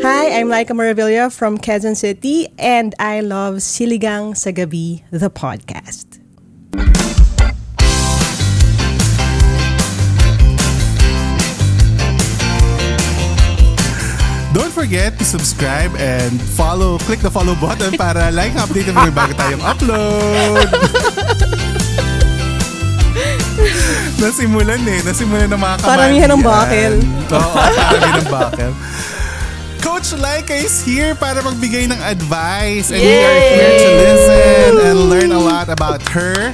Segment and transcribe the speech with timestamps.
[0.00, 6.22] Hi, I'm Laika Maravilla from Quezon City, and I love Siligang sa Gabi, the podcast.
[14.54, 19.34] Don't forget to subscribe and follow, click the follow button para like update mo bago
[19.34, 20.68] tayong upload.
[24.18, 24.98] Nasimulan eh.
[25.02, 25.98] Nasimulan ng mga kamandian.
[25.98, 26.94] Paramihan ng bakel.
[27.34, 28.72] Oo, paramihan ng bakel.
[29.78, 34.96] Coach Laika is here para magbigay ng advice and we are here to listen and
[35.06, 36.50] learn a lot about her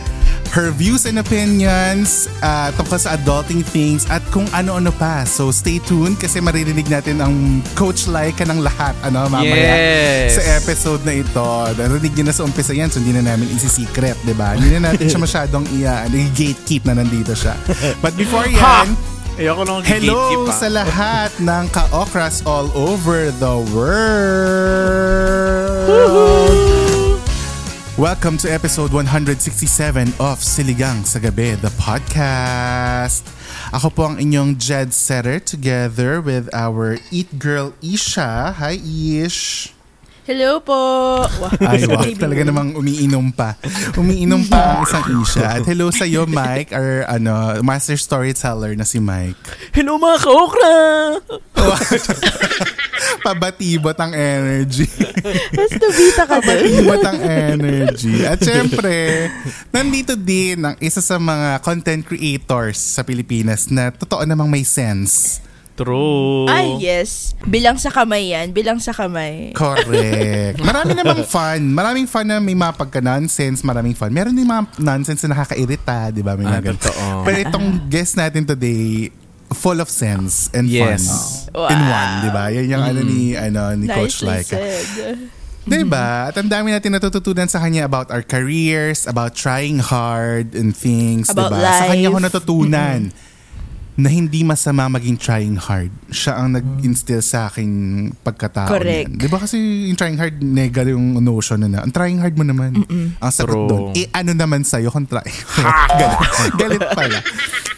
[0.54, 5.26] her views and opinions uh, tungkol sa adulting things at kung ano-ano pa.
[5.26, 7.34] So stay tuned kasi maririnig natin ang
[7.74, 10.38] Coach Laika ng lahat ano, mamaya Yes.
[10.38, 11.42] sa episode na ito.
[11.74, 14.54] Narinig niyo na sa umpisa yan so hindi na namin isi-secret, di ba?
[14.54, 17.58] Hindi na natin siya masyadong iya, gatekeep na nandito siya.
[17.98, 18.94] But before yan,
[19.34, 24.38] Ayoko nang Hello sa lahat ng ka-okras all over the world!
[27.98, 33.26] Welcome to episode 167 of Siligang sa Gabi, the podcast.
[33.74, 38.54] Ako po ang inyong Jed Setter together with our Eat Girl Isha.
[38.54, 39.74] Hi Ish!
[40.24, 40.72] Hello po!
[41.20, 41.52] Wow.
[41.68, 42.00] Ay, wow.
[42.16, 43.60] Talaga namang umiinom pa.
[43.92, 45.60] Umiinom pa ang isang Isha.
[45.60, 49.36] At hello sa iyo, Mike, our ano, master storyteller na si Mike.
[49.76, 50.76] Hello mga ka-okra!
[53.28, 54.88] Pabatibot ang energy.
[55.52, 56.40] Basta bita ka.
[56.40, 58.24] Pabatibot ang energy.
[58.24, 59.28] At syempre,
[59.76, 65.44] nandito din ang isa sa mga content creators sa Pilipinas na totoo namang may sense.
[65.74, 66.46] True.
[66.46, 67.34] Ay, yes.
[67.42, 68.54] Bilang sa kamay yan.
[68.54, 69.50] Bilang sa kamay.
[69.58, 70.62] Correct.
[70.70, 71.60] Marami namang fun.
[71.66, 73.66] Maraming fun na may mga pagka-nonsense.
[73.66, 74.14] Maraming fun.
[74.14, 76.14] Meron din mga nonsense na nakakairita.
[76.14, 76.38] Di ba?
[76.38, 77.26] May Ah, totoo.
[77.26, 79.10] Pero itong guest natin today,
[79.50, 81.10] full of sense and Yes.
[81.50, 81.66] fun.
[81.74, 81.90] In Wow.
[81.90, 82.44] one, di ba?
[82.54, 84.54] Yan yung ano ni, ano, ni Coach Nicely Laika.
[84.54, 84.86] said.
[85.64, 86.28] Diba?
[86.28, 91.32] At ang dami natin natututunan sa kanya about our careers, about trying hard and things.
[91.32, 91.64] About diba?
[91.66, 92.26] Sa kanya ko life.
[92.28, 93.00] natutunan
[93.94, 95.90] na hindi masama maging trying hard.
[96.10, 97.68] Siya ang nag-instill sa akin
[98.26, 98.66] pagkatao.
[98.66, 99.06] Correct.
[99.14, 102.42] Di ba kasi yung trying hard, nega yung notion na na, ang trying hard mo
[102.42, 102.74] naman.
[103.22, 103.70] Ang sagot True.
[103.70, 105.22] doon, eh ano naman sa'yo kung try.
[106.00, 106.20] galit,
[106.58, 107.18] galit pala.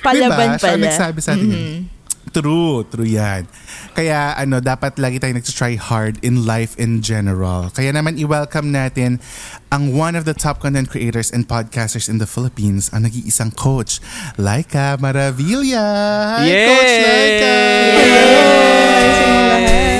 [0.00, 0.60] Palaban diba?
[0.60, 0.86] Siya ang pala.
[0.88, 1.48] nagsabi sa atin.
[1.52, 1.95] yun.
[2.36, 3.48] True, true yan.
[3.96, 7.72] Kaya ano, dapat lagi tayo nag-try hard in life in general.
[7.72, 9.24] Kaya naman i-welcome natin
[9.72, 14.04] ang one of the top content creators and podcasters in the Philippines, ang nag-iisang coach,
[14.36, 15.88] Laika Maravilla.
[16.36, 16.68] Hi, Yay!
[16.68, 17.56] Coach Laika!
[18.04, 19.95] Yay!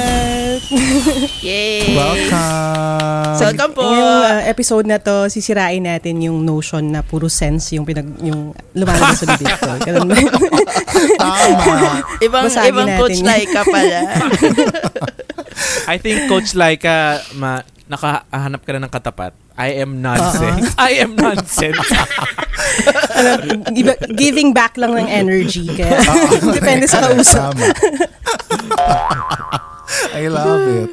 [1.95, 3.39] Welcome!
[3.39, 3.87] Welcome po!
[3.87, 8.51] Ngayong uh, episode na to, sisirain natin yung notion na puro sense yung pinag yung
[8.75, 9.71] lumalabas sa bibig ko.
[9.87, 10.17] Ganun ba?
[11.23, 12.03] Tama.
[12.19, 13.23] ibang Basagin ibang coach.
[13.23, 14.01] Laika pala.
[15.93, 19.33] I think Coach Laika, ma, nakahanap ka na ng katapat.
[19.57, 20.75] I am nonsense.
[20.77, 21.87] I am nonsense.
[23.15, 23.31] ano,
[24.19, 25.65] giving back lang ng energy.
[25.71, 25.97] Kaya
[26.53, 27.55] depende sa kausap.
[30.17, 30.91] I love it.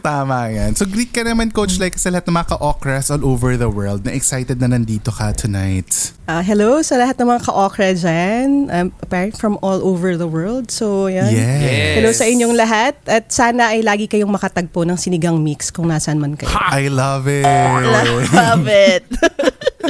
[0.00, 0.72] Tama yan.
[0.72, 4.02] So greet ka naman Coach like sa lahat ng mga ka-okras all over the world
[4.02, 6.16] na excited na nandito ka tonight.
[6.24, 8.72] Ah, hello sa lahat ng mga ka-okra dyan.
[8.72, 10.72] Um, apparent from all over the world.
[10.72, 11.28] So, yan.
[11.28, 12.00] Yes.
[12.00, 12.96] Hello sa inyong lahat.
[13.04, 16.48] At sana ay lagi kayong makatagpo ng sinigang mix kung nasaan man kayo.
[16.48, 17.44] I love it.
[18.32, 19.04] Love it.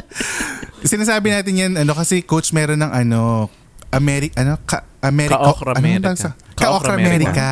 [0.83, 3.47] Sinasabi natin yan, ano, kasi coach meron ng ano,
[3.93, 5.37] Ameri ano, ka, America.
[5.37, 6.11] Ka-Okra ano America.
[6.17, 7.49] sa- Ka-Okra Ka-Okra America.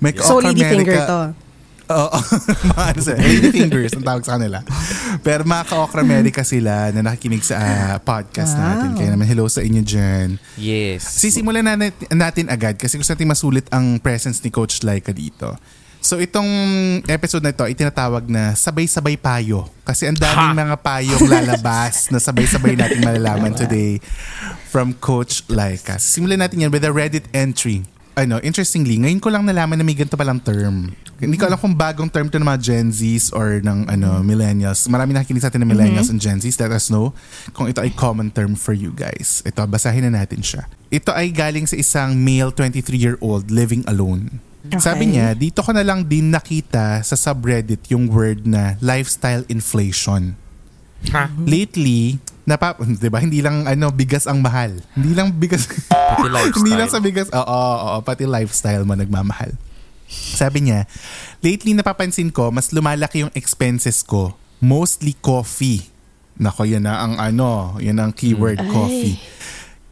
[0.00, 1.36] May So, lady finger America.
[1.36, 1.50] to.
[1.90, 2.18] Oo.
[2.70, 4.62] mga ano sila, lady fingers ang tawag sa kanila.
[5.26, 8.94] Pero mga ka-Okra America sila na nakikinig sa ah, podcast natin.
[8.94, 10.38] Kaya naman hello sa inyo dyan.
[10.54, 11.02] yes.
[11.02, 15.50] Sisimulan na natin, natin agad kasi gusto natin masulit ang presence ni Coach Laika dito.
[16.00, 16.48] So itong
[17.12, 19.68] episode na ito ay tinatawag na sabay-sabay payo.
[19.84, 24.00] Kasi ang daming mga payong lalabas na sabay-sabay natin malalaman today
[24.72, 26.00] from Coach Laika.
[26.00, 27.84] Simulan natin yan with a Reddit entry.
[28.20, 30.92] Ano, interestingly, ngayon ko lang nalaman na may ganito palang term.
[31.20, 34.88] Hindi ko alam kung bagong term to ng mga Gen Zs or ng ano, millennials.
[34.88, 36.56] Marami nakikinig sa atin ng millennials and Gen Zs.
[36.60, 37.12] Let us know
[37.52, 39.44] kung ito ay common term for you guys.
[39.44, 40.68] Ito, basahin na natin siya.
[40.88, 44.40] Ito ay galing sa isang male 23-year-old living alone.
[44.80, 50.36] Sabi niya, dito ko na lang din nakita sa subreddit yung word na lifestyle inflation.
[51.08, 51.32] Ha?
[51.48, 52.20] Lately,
[52.50, 53.22] napa, 'di ba?
[53.22, 54.74] Hindi lang ano bigas ang mahal.
[54.98, 56.58] Hindi lang bigas Pati lifestyle.
[56.58, 57.28] Hindi lang sa bigas.
[57.30, 59.54] Oo, oo, oo, pati lifestyle mo nagmamahal.
[60.10, 60.90] Sabi niya,
[61.38, 64.34] lately napapansin ko mas lumalaki yung expenses ko.
[64.58, 65.86] Mostly coffee.
[66.40, 69.20] Nako, yan na ang ano, yan ang keyword, coffee.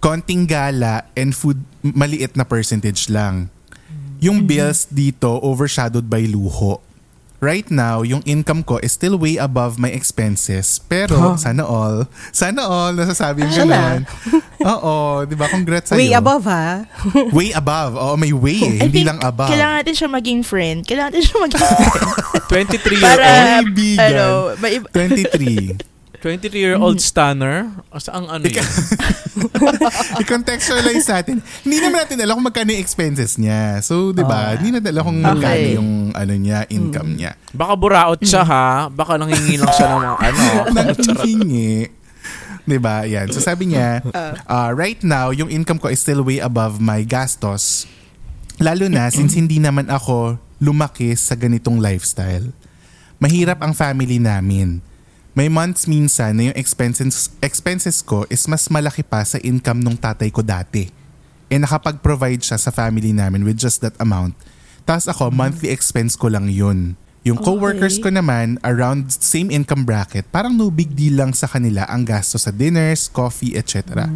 [0.02, 3.52] Konting gala and food, maliit na percentage lang.
[4.19, 6.82] Yung bills dito overshadowed by luho.
[7.38, 10.82] Right now, yung income ko is still way above my expenses.
[10.82, 13.70] Pero, sana all, sana all, nasasabi yung Sana.
[13.70, 14.02] ganun.
[14.61, 15.46] Oo, di ba?
[15.46, 16.02] Congrats sa'yo.
[16.02, 16.82] Way above ha.
[17.37, 17.94] Way above.
[17.94, 18.75] Oo, may way eh.
[18.76, 19.55] I Hindi think lang above.
[19.55, 20.79] Kailangan natin siya maging friend.
[20.82, 21.94] Kailangan natin siya maging friend.
[22.50, 23.46] 23 year Para, old.
[23.70, 24.02] Kaibigan.
[24.02, 24.25] ano,
[24.58, 25.79] may iba- 23.
[26.19, 27.70] 23 year old stunner.
[27.97, 28.59] Saan ano yun?
[30.20, 31.38] I-contextualize natin.
[31.62, 33.79] Hindi naman natin alam kung magkano yung expenses niya.
[33.81, 34.59] So, di ba?
[34.59, 35.76] Hindi natin alam kung magkano Okay.
[35.79, 37.38] yung ano niya, income niya.
[37.55, 38.91] Baka buraot siya ha.
[38.91, 40.43] Baka nangingi lang siya ng mga ano.
[40.75, 41.75] Nanghihingi.
[42.69, 43.06] Di ba?
[43.06, 43.31] Yan.
[43.31, 44.03] So, sabi niya,
[44.44, 47.87] uh, right now, yung income ko is still way above my gastos.
[48.59, 52.50] Lalo na since hindi naman ako lumaki sa ganitong lifestyle.
[53.23, 54.82] Mahirap ang family namin.
[55.38, 59.94] May months minsan na yung expenses, expenses ko is mas malaki pa sa income nung
[59.94, 60.90] tatay ko dati.
[61.46, 64.35] E nakapag-provide siya sa family namin with just that amount.
[64.82, 66.99] Tapos ako, monthly expense ko lang yun.
[67.23, 71.87] Yung co-workers ko naman, around same income bracket, parang no big deal lang sa kanila
[71.87, 74.11] ang gasto sa dinners, coffee, etc.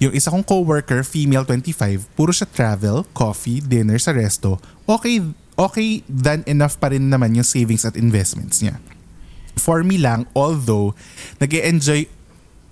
[0.00, 4.56] Yung isa kong co-worker, female 25, puro siya travel, coffee, dinner sa resto.
[4.88, 5.20] Okay,
[5.60, 8.80] okay than enough pa rin naman yung savings at investments niya.
[9.60, 10.96] For me lang, although
[11.36, 12.08] nag enjoy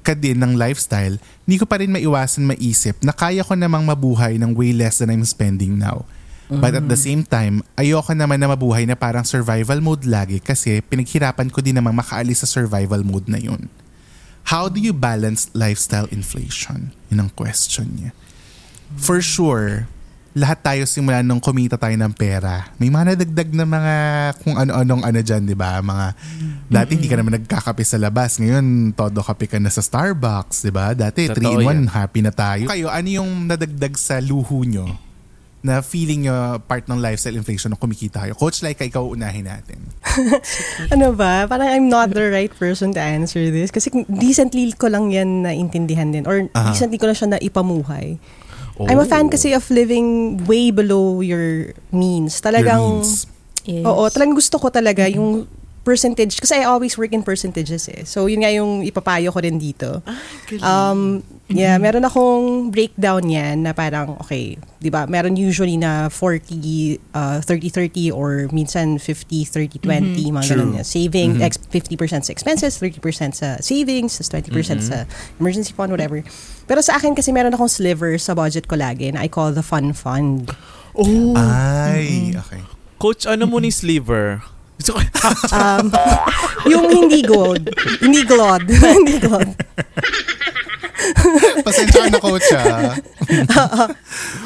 [0.01, 4.41] ka din ng lifestyle, hindi ko pa rin maiwasan maisip na kaya ko namang mabuhay
[4.41, 6.09] ng way less than I'm spending now.
[6.49, 10.81] But at the same time, ayoko naman na mabuhay na parang survival mode lagi kasi
[10.81, 13.69] pinaghirapan ko din namang makaalis sa survival mode na yun.
[14.49, 16.97] How do you balance lifestyle inflation?
[17.13, 18.17] Yun ang question niya.
[18.97, 19.93] For sure,
[20.37, 22.69] lahat tayo simula nung kumita tayo ng pera.
[22.77, 23.95] May mga nadagdag na mga
[24.45, 25.81] kung ano-anong ano dyan, di ba?
[25.81, 26.07] Mga,
[26.69, 28.37] dati hindi ka naman nagkakape sa labas.
[28.37, 30.93] Ngayon, todo kape ka na sa Starbucks, di ba?
[30.93, 31.81] Dati, Totoo 3-in-1, yan.
[31.89, 32.69] happy na tayo.
[32.69, 34.87] Kayo, ano yung nadagdag sa luho nyo
[35.59, 38.37] na feeling nyo part ng lifestyle inflation nung kumikita kayo?
[38.37, 39.81] Coach, like, ikaw unahin natin.
[40.95, 41.49] ano ba?
[41.51, 43.73] Parang I'm not the right person to answer this.
[43.73, 46.29] Kasi decently ko lang yan naintindihan din.
[46.29, 46.77] Or Aha.
[46.77, 47.41] decently ko lang siya na
[48.79, 48.91] ipamuhay.
[48.95, 52.39] I'm a fan kasi of living way below your means.
[52.39, 53.27] Talagang, Your means.
[53.67, 53.85] Yes.
[53.85, 55.45] oo, talagang gusto ko talaga yung
[55.89, 56.37] percentage.
[56.37, 58.05] Kasi I always work in percentages eh.
[58.05, 60.05] So, yun nga yung ipapayo ko rin dito.
[60.61, 67.01] Um, yeah, meron akong breakdown yan na parang, okay, di ba, meron usually na 40,
[67.17, 70.61] uh, 30-30 or minsan 50-30-20, mga True.
[70.61, 70.77] ganun.
[70.77, 70.85] yan.
[70.85, 75.09] Saving, ex- 50% sa expenses, 30% sa savings, tas 20% sa
[75.41, 76.21] emergency fund, whatever.
[76.69, 79.65] Pero sa akin kasi meron akong sliver sa budget ko lagi na I call the
[79.65, 80.53] fun fund.
[80.93, 81.33] Oh.
[81.33, 82.61] Ay, okay.
[83.01, 84.45] Coach, ano mo ni sliver?
[84.79, 85.01] Gusto ko,
[85.51, 85.91] Um,
[86.71, 87.67] yung hindi gold.
[87.99, 88.63] Hindi glod.
[88.97, 89.51] hindi glod.
[91.67, 92.95] Pasensya na coach ah.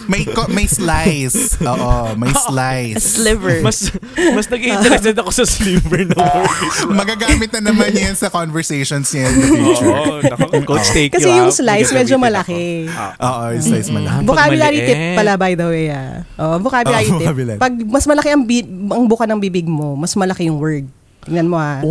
[0.06, 1.58] may, ko- may slice.
[1.60, 3.18] Oo, may slice.
[3.18, 3.62] Sliver.
[3.62, 3.90] mas
[4.32, 6.48] mas nag-interested ako sa sliver na word.
[6.88, 9.88] Magagamit na naman yan sa conversations niya in the future.
[9.88, 12.86] Oo, naku, coach, take Kasi you yung slice medyo malaki.
[13.18, 13.88] Oo, yung slice.
[13.88, 16.22] Pag Vocabulary tip pala by the way ah.
[16.36, 17.26] Oh, vocabulary Oh, tip.
[17.26, 17.58] vocabulary.
[17.58, 20.86] Pag mas malaki ang, bi- ang buka ng bibig mo, mas malaki yung word.
[21.22, 21.82] Tingnan mo ah.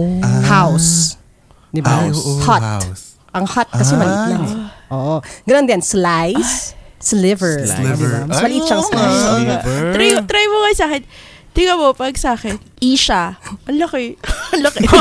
[0.44, 1.16] House.
[1.72, 2.04] Di ba?
[2.04, 2.60] Oo, hot.
[2.60, 3.11] house.
[3.32, 4.00] Ang hot kasi Ah.
[4.00, 4.44] maliit lang.
[4.90, 5.16] Oo.
[5.46, 5.80] Ganun din.
[5.80, 6.76] Slice.
[7.00, 7.66] Sliver.
[7.66, 8.12] Sliver.
[8.12, 8.30] Di ba?
[8.30, 9.02] Mas Ay, maliit siyang oo slice.
[9.02, 9.58] nga.
[9.64, 9.92] Sliver.
[9.92, 11.04] Try, try mo nga sa akin.
[11.52, 13.36] Tingnan mo, pag sa akin, Isha.
[13.68, 14.16] Ang laki.
[14.52, 14.82] Ang laki.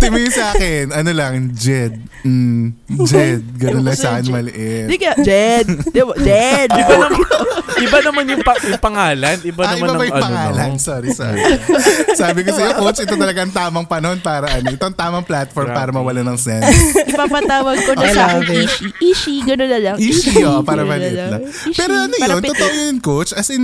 [0.00, 1.98] Timo yung sa akin, ano lang, Jed.
[2.22, 3.42] Mm, Jed.
[3.56, 4.86] Ganun lang sa akin maliit.
[4.86, 5.66] Hindi ka, Jed.
[5.90, 6.14] Di ba?
[6.16, 6.68] Jed.
[6.72, 7.10] Iba naman,
[7.76, 9.36] iba naman yung, pa, yung pangalan.
[9.42, 10.24] Iba Ah, naman iba ba ng yung ano.
[10.26, 10.68] pangalan?
[10.72, 10.80] no?
[10.80, 11.40] Sorry, sorry.
[12.14, 14.66] Sabi ko sa'yo, coach, ito talaga ang tamang panahon para ano.
[14.70, 16.66] Ito ang tamang platform para mawala ng sense.
[17.04, 18.64] Ipapatawag ko na sa akin.
[18.64, 18.86] Ishi.
[19.02, 19.96] Ishi, gano'n na lang.
[19.98, 21.42] Ishi, oh, para Ganun na maliit lang.
[21.46, 21.76] Ishi.
[21.76, 23.30] Pero ano yun, totoo yun, coach?
[23.32, 23.55] As in,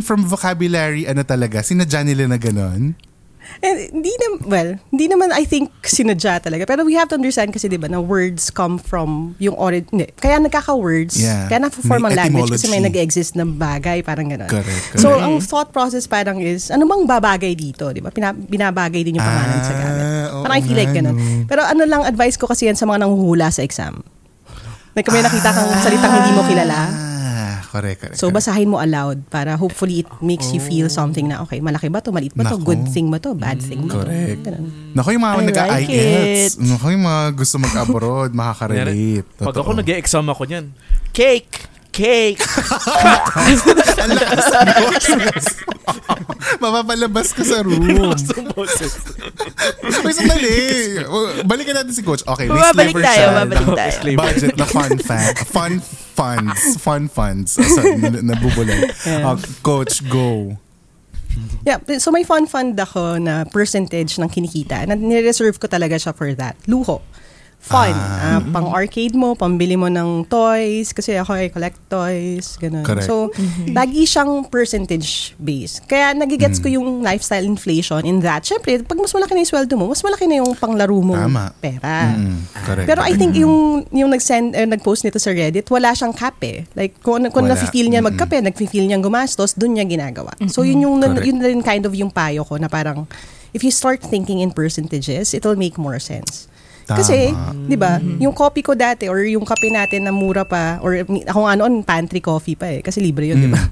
[0.00, 2.94] from vocabulary, ano talaga, sinadya nila na ganon?
[3.58, 6.62] And hindi na, well, hindi naman I think sinadya talaga.
[6.64, 9.90] Pero we have to understand kasi 'di ba na words come from yung origin.
[10.14, 11.18] Kaya nagkaka-words.
[11.18, 11.50] Yeah.
[11.50, 14.46] Kaya na-form ang language kasi may nag-exist na bagay, parang gano'n.
[14.46, 15.24] Correct, So, correct.
[15.24, 17.90] ang thought process parang is, ano bang babagay dito?
[17.90, 18.14] Di ba?
[18.14, 20.04] Pina, binabagay din yung pangalan sa gamit.
[20.06, 21.16] Ah, Parang I feel like nga, gano'n.
[21.16, 21.42] no.
[21.44, 23.98] Pero ano lang, advice ko kasi yan sa mga nanghuhula sa exam.
[24.94, 27.09] Like, kung may nakita kang salitang hindi mo kilala, Ah,
[27.70, 28.18] correct, correct.
[28.18, 28.42] So, correct.
[28.42, 32.10] basahin mo aloud para hopefully it makes you feel something na, okay, malaki ba to,
[32.10, 32.66] maliit ba to, Nako.
[32.66, 34.02] good thing ba to, bad thing ba to.
[34.02, 34.42] Correct.
[34.42, 34.64] Ganun.
[34.90, 35.70] Naku, yung mga I nag-IELTS.
[35.70, 36.52] like it.
[36.60, 39.26] Naku, yung mga gusto mag-abroad, makaka-relate.
[39.38, 40.66] Pag ako nag-exam ako niyan,
[41.10, 41.70] cake!
[41.90, 42.38] Cake!
[43.98, 45.46] Ang lakas ng boses.
[46.62, 48.14] Mapapalabas ka sa room.
[49.98, 50.54] Uy, sandali.
[51.42, 52.22] Balikan natin si Coach.
[52.22, 53.34] Okay, may Bumabalik sliver tayo, siya.
[53.34, 53.90] babalik tayo.
[54.16, 55.32] Budget na fun fan.
[55.50, 55.72] Fun
[56.20, 56.60] funds.
[56.76, 57.56] Fun funds.
[57.56, 58.92] N- nabubulay.
[59.08, 60.60] Uh, Coach, go.
[61.64, 66.12] Yeah, so may fun fund ako na percentage ng kinikita na nireserve ko talaga siya
[66.12, 66.58] for that.
[66.66, 67.00] Luho.
[67.60, 67.92] Fun.
[67.92, 72.80] Ah, pang arcade mo, pambili mo ng toys, kasi ako ay collect toys, ganun.
[72.82, 73.04] Correct.
[73.04, 73.28] So,
[73.68, 75.84] lagi siyang percentage based.
[75.84, 78.48] Kaya nagigets ko yung lifestyle inflation in that.
[78.48, 81.52] Siyempre, pag mas malaki na yung sweldo mo, mas malaki na yung panglaro mo Tama.
[81.60, 82.16] pera.
[82.16, 82.88] Mm, correct.
[82.88, 86.64] Pero I think yung yung nag-send eh, nag-post nito sa Reddit, wala siyang cap eh.
[86.72, 87.60] Like kung kung Wala.
[87.60, 90.32] nafe-feel niya magkape, nafe-feel niya gumastos, doon niya ginagawa.
[90.48, 91.28] So yun yung Correct.
[91.28, 93.04] yun rin kind of yung payo ko na parang
[93.52, 96.48] if you start thinking in percentages, it'll make more sense.
[96.90, 96.98] Tama.
[96.98, 97.30] Kasi,
[97.64, 101.40] 'di ba, yung coffee ko dati or yung kape natin na mura pa or ako
[101.40, 103.62] nga noon pantry coffee pa eh kasi libre yun, 'di ba?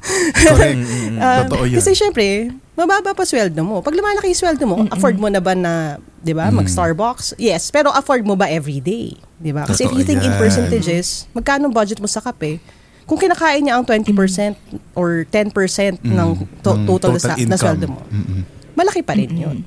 [0.47, 0.79] Correct.
[1.19, 1.77] Um, Totoo yun.
[1.77, 3.83] Kasi syempre, mababa pa sweldo mo.
[3.83, 6.63] Pag lumalaki yung sweldo mo, afford mo na ba na, 'di ba, Mm.
[6.63, 7.35] mag-Starbucks?
[7.37, 9.19] Yes, pero afford mo ba every day?
[9.35, 9.67] 'Di ba?
[9.67, 10.39] Kasi if Totoo you think in yan.
[10.39, 12.63] percentages, magkano budget mo sa kape?
[13.03, 14.55] Kung kinakain niya ang 20%
[14.95, 15.51] or 10%
[15.99, 16.29] ng,
[16.61, 16.85] to- Mm.
[16.85, 17.59] Ng total, total sa, na income.
[17.59, 18.41] sweldo mo, Mm-mm.
[18.75, 19.59] malaki pa rin yun.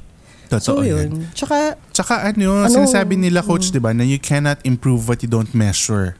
[0.51, 1.07] Totoo So yan.
[1.07, 1.09] yun.
[1.31, 2.69] Tsaka, Tsaka ano, Ano?
[2.69, 6.19] sinasabi nila coach, 'di ba, na you cannot improve what you don't measure.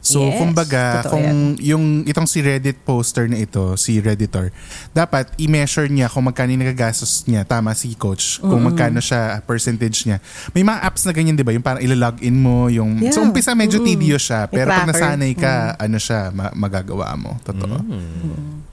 [0.00, 4.52] So, Yes, kumbaga, kung yung itong si Reddit poster na ito, si Redditor,
[4.92, 10.04] dapat i-measure niya kung magkano yung nagagastos niya, tama si coach, kung magkano siya percentage
[10.04, 10.20] niya.
[10.52, 11.56] May mga apps na ganyan, 'di ba?
[11.56, 13.16] Yung parang ilalog in mo, yung Yeah.
[13.16, 13.96] so umpisa medyo Mm-mm.
[13.96, 17.40] tedious siya, pero pag nasanay ka, ano siya, ma- magagawa mo.
[17.40, 17.76] Totoo.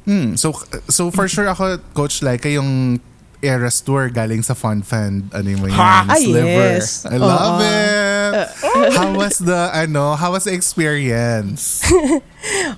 [0.04, 0.52] Hmm, so
[0.86, 3.00] so for sure ako coach like yung
[3.42, 6.46] Eras Tour galing sa Fun Fan ano yung yan, Ah, Sliver.
[6.78, 7.06] yes.
[7.06, 7.66] I love Oo.
[7.66, 8.48] it.
[8.98, 11.82] how was the ano, how was the experience?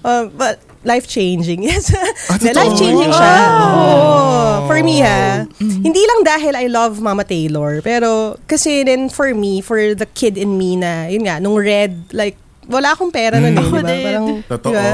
[0.03, 1.63] uh, but life-changing.
[1.67, 1.91] Yes.
[2.27, 3.36] Ah, life-changing siya.
[3.48, 4.67] Oo.
[4.67, 5.48] For me ha.
[5.60, 10.36] Hindi lang dahil I love Mama Taylor, pero kasi then for me, for the kid
[10.36, 12.36] in me na, yun nga, nung red, like,
[12.67, 13.62] wala akong pera nun eh.
[13.62, 13.96] Ako di ba?
[14.03, 14.72] Parang, Totoo.
[14.72, 14.91] di ba?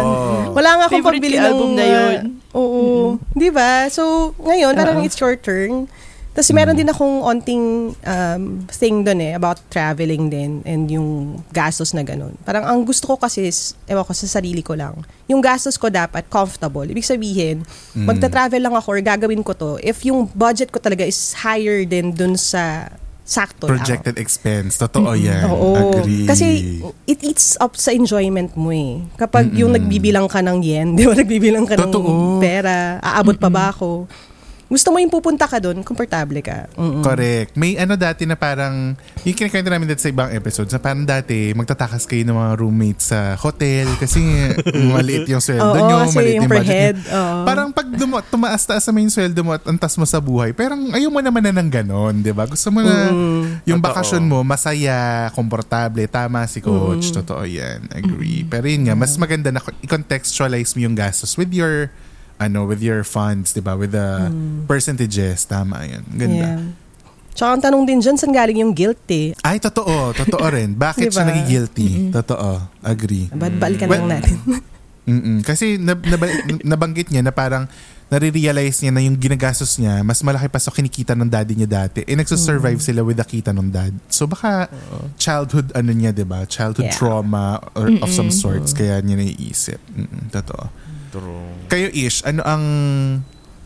[0.53, 1.47] Wala nga akong Favorite pambili ko ng...
[1.49, 2.15] album na yun.
[2.53, 2.83] uh, oo.
[3.33, 3.71] Di ba?
[3.91, 5.05] So, ngayon, parang Oo.
[5.05, 5.89] it's your turn.
[6.29, 11.91] Tapos meron din akong onting um, thing doon eh, about traveling din and yung gastos
[11.91, 12.31] na ganun.
[12.47, 15.91] Parang ang gusto ko kasi is, ewan ko, sa sarili ko lang, yung gastos ko
[15.91, 16.85] dapat comfortable.
[16.87, 21.35] Ibig sabihin, magta-travel lang ako or gagawin ko to if yung budget ko talaga is
[21.35, 22.87] higher din dun sa
[23.29, 23.77] sakto lang.
[23.77, 24.81] Projected expense.
[24.81, 25.45] Totoo yan.
[25.53, 26.01] Oo.
[26.01, 26.25] Agree.
[26.25, 29.05] Kasi it eats up sa enjoyment mo eh.
[29.21, 32.41] Kapag yung nagbibilang ka ng yen, di ba nagbibilang ka ng Totoo.
[32.41, 34.09] pera, aabot pa ba ako?
[34.69, 36.69] Gusto mo yung pupunta ka doon, komportable ka.
[36.77, 37.01] Mm-mm.
[37.01, 37.57] Correct.
[37.57, 38.93] May ano dati na parang,
[39.25, 43.09] yung kinikwento namin dati sa ibang episodes, na parang dati, magtatakas kayo ng mga roommates
[43.09, 44.21] sa hotel kasi
[44.93, 46.97] maliit yung sweldo Oo, nyo, kasi maliit yung yung budget head.
[47.01, 47.09] nyo.
[47.09, 47.37] oo.
[47.43, 51.09] Parang pag dum- tumaas-taas naman yung sweldo mo at antas mo sa buhay, parang ayaw
[51.09, 52.45] mo naman na ng ganon, di ba?
[52.45, 53.09] Gusto mo na
[53.65, 53.89] yung Totoo.
[53.89, 58.45] bakasyon mo, masaya, komportable, tama si coach, totoo yan, agree.
[58.45, 61.89] Pero yun nga, mas maganda na i-contextualize mo yung gastos with your
[62.39, 63.75] ano with your funds, 'di ba?
[63.75, 64.31] With the
[64.65, 66.03] percentages, tama 'yan.
[66.09, 66.47] Ganda.
[66.55, 66.59] Yeah.
[67.29, 69.31] Tsaka ang tanong din dyan, saan galing yung guilt eh?
[69.39, 70.11] Ay, totoo.
[70.11, 70.73] Totoo rin.
[70.73, 71.29] Bakit siya Diba?
[71.29, 71.89] naging guilty?
[72.11, 72.67] Totoo.
[72.81, 73.31] Agree.
[73.31, 74.35] Ba't balikan Well- lang natin?
[75.09, 75.41] Mm-mm.
[75.41, 77.65] Kasi nab- nab- nabanggit niya na parang
[78.09, 82.01] nare-realize niya na yung ginagastos niya, mas malaki pa sa kinikita ng daddy niya dati.
[82.03, 83.93] Eh, nagsusurvive sila with the kita ng dad.
[84.05, 84.69] So, baka
[85.15, 86.43] childhood, ano niya, di ba?
[86.43, 86.97] Childhood Yeah.
[86.97, 88.69] trauma or of some sorts.
[88.69, 89.79] Kaya niya naiisip.
[89.89, 90.29] Mm-mm.
[90.29, 90.69] Totoo.
[91.67, 92.63] Kayo, Ish, ano ang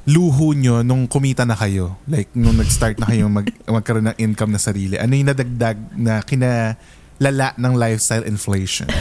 [0.04, 1.96] luho nyo nung kumita na kayo?
[2.06, 4.96] Like, nung nag-start na kayo mag- magkaroon ng income na sarili.
[4.96, 8.88] Ano yung nadagdag na kinalala ng lifestyle inflation?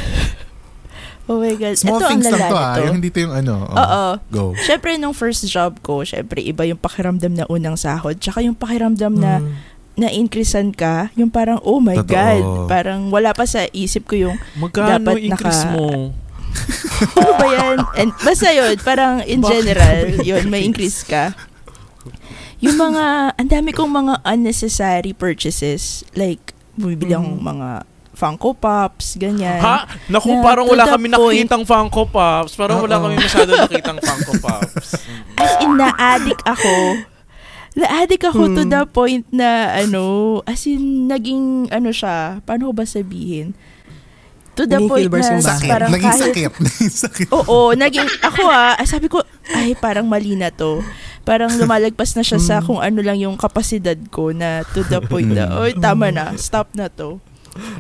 [1.23, 1.79] Oh my God.
[1.79, 2.67] Small Ito things ang lang to ah.
[2.67, 2.81] nito.
[2.83, 3.55] Yung hindi to yung ano.
[3.63, 4.05] oh, Oo.
[4.27, 4.45] Go.
[4.59, 8.19] Siyempre, nung first job ko, siyempre, iba yung pakiramdam na unang sahod.
[8.19, 9.39] Tsaka yung pakiramdam na
[9.95, 12.11] na-increasean ka, yung parang, oh my Totoo.
[12.11, 12.43] God.
[12.67, 16.11] Parang wala pa sa isip ko yung, Magkano Dapat increase naka- mo?
[17.19, 17.77] ano ba yan?
[17.97, 21.35] And, basta yun, parang in general, yun, may increase ka.
[22.59, 23.05] yung mga,
[23.35, 26.07] ang dami kong mga unnecessary purchases.
[26.15, 27.69] Like, bumibili akong mga
[28.13, 29.59] Funko Pops, ganyan.
[29.59, 29.89] Ha?
[30.07, 32.55] Naku, Na parang wala kami point- nakitang Funko Pops.
[32.55, 33.03] Parang wala Oo.
[33.09, 34.95] kami masyado nakitang Funko Pops.
[35.35, 37.03] As in, na-addict ako.
[37.73, 42.85] Na-addict ako to the point na, ano, as in, naging, ano siya, paano ko ba
[42.85, 43.57] sabihin?
[44.53, 45.43] To the Naging point na yung bahay.
[45.49, 45.71] Sakit.
[45.73, 46.53] parang Naging kahit, sakit.
[46.69, 47.29] Naging sakit.
[47.33, 50.85] Oo, naging, ako ah, ah, sabi ko, ay, parang mali na to.
[51.23, 55.31] Parang lumalagpas na siya sa kung ano lang yung kapasidad ko na to the point
[55.31, 57.17] na, oy, tama na, stop na to.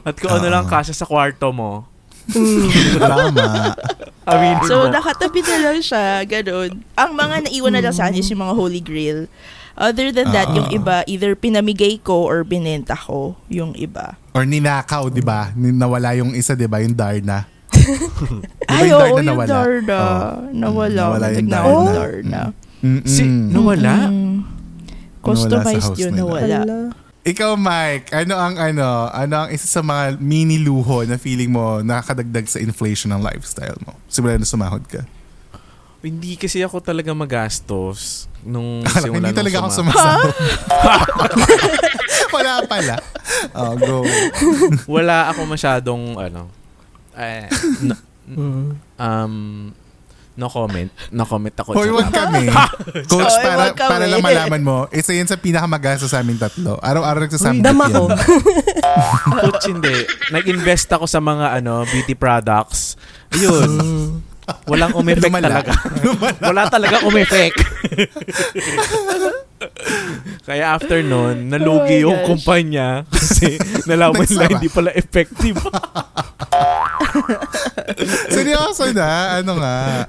[0.00, 1.84] At kung ano lang kasya sa kwarto mo.
[3.02, 3.74] Tama.
[4.22, 4.94] Aminin So, mo.
[4.94, 6.86] nakatabi na lang siya, ganun.
[6.94, 9.26] Ang mga naiwan na lang sa akin is yung mga Holy Grail.
[9.72, 10.56] Other than that, Ah.
[10.56, 14.20] yung iba, either pinamigay ko or binenta ko yung iba.
[14.32, 15.52] Or ninakaw, di ba?
[15.54, 16.80] Nawala yung isa, di ba?
[16.80, 17.48] Yung Darna.
[18.68, 19.48] Ay, yung oo, Darna yung nawala?
[19.48, 19.96] Darna.
[19.96, 20.40] Oo.
[20.52, 21.02] Nawala.
[21.08, 21.68] Nawala yung Darna.
[21.72, 22.40] yung Darna.
[22.82, 23.06] Mm-mm.
[23.06, 23.94] Si, nawala?
[24.08, 24.36] Mm.
[25.22, 26.58] Customized house yun, nawala.
[26.62, 26.78] Ala.
[27.22, 31.78] Ikaw, Mike, ano ang ano, ano ang isa sa mga mini luho na feeling mo
[31.78, 33.94] nakakadagdag sa inflation ng lifestyle mo?
[34.10, 35.06] Simula na sumahod ka.
[36.02, 40.34] Hindi kasi ako talaga magastos nung Akala simula hindi nung talaga ako suma- sumasahod.
[42.34, 42.94] Wala pala.
[43.52, 43.96] Oh, go.
[44.88, 46.50] Wala ako masyadong ano.
[47.14, 47.46] Eh,
[47.82, 48.78] no, Mm.
[48.96, 49.34] um,
[50.32, 50.88] no comment.
[51.10, 51.74] No comment ako.
[51.74, 52.48] Hoy, wag kami.
[53.10, 53.90] Coach, Hoy, para, wag kami.
[53.90, 56.78] para lang malaman mo, isa yan sa pinakamagastos sa aming tatlo.
[56.78, 57.60] Araw-araw nagsasama.
[57.60, 58.08] Dama ko.
[59.28, 60.06] Coach, hindi.
[60.30, 62.94] Nag-invest ako sa mga ano beauty products.
[63.30, 64.22] Ayun.
[64.64, 65.62] Walang Lumala.
[65.62, 65.72] talaga.
[66.40, 67.58] Wala talaga umeffect.
[70.42, 72.28] Kaya after nun, nalugi Oh yung gosh.
[72.28, 73.56] kumpanya kasi
[73.86, 74.52] nalaman nila Nagsara.
[74.52, 75.58] hindi pala effective.
[78.28, 79.38] Seryoso na?
[79.38, 80.06] Ano nga?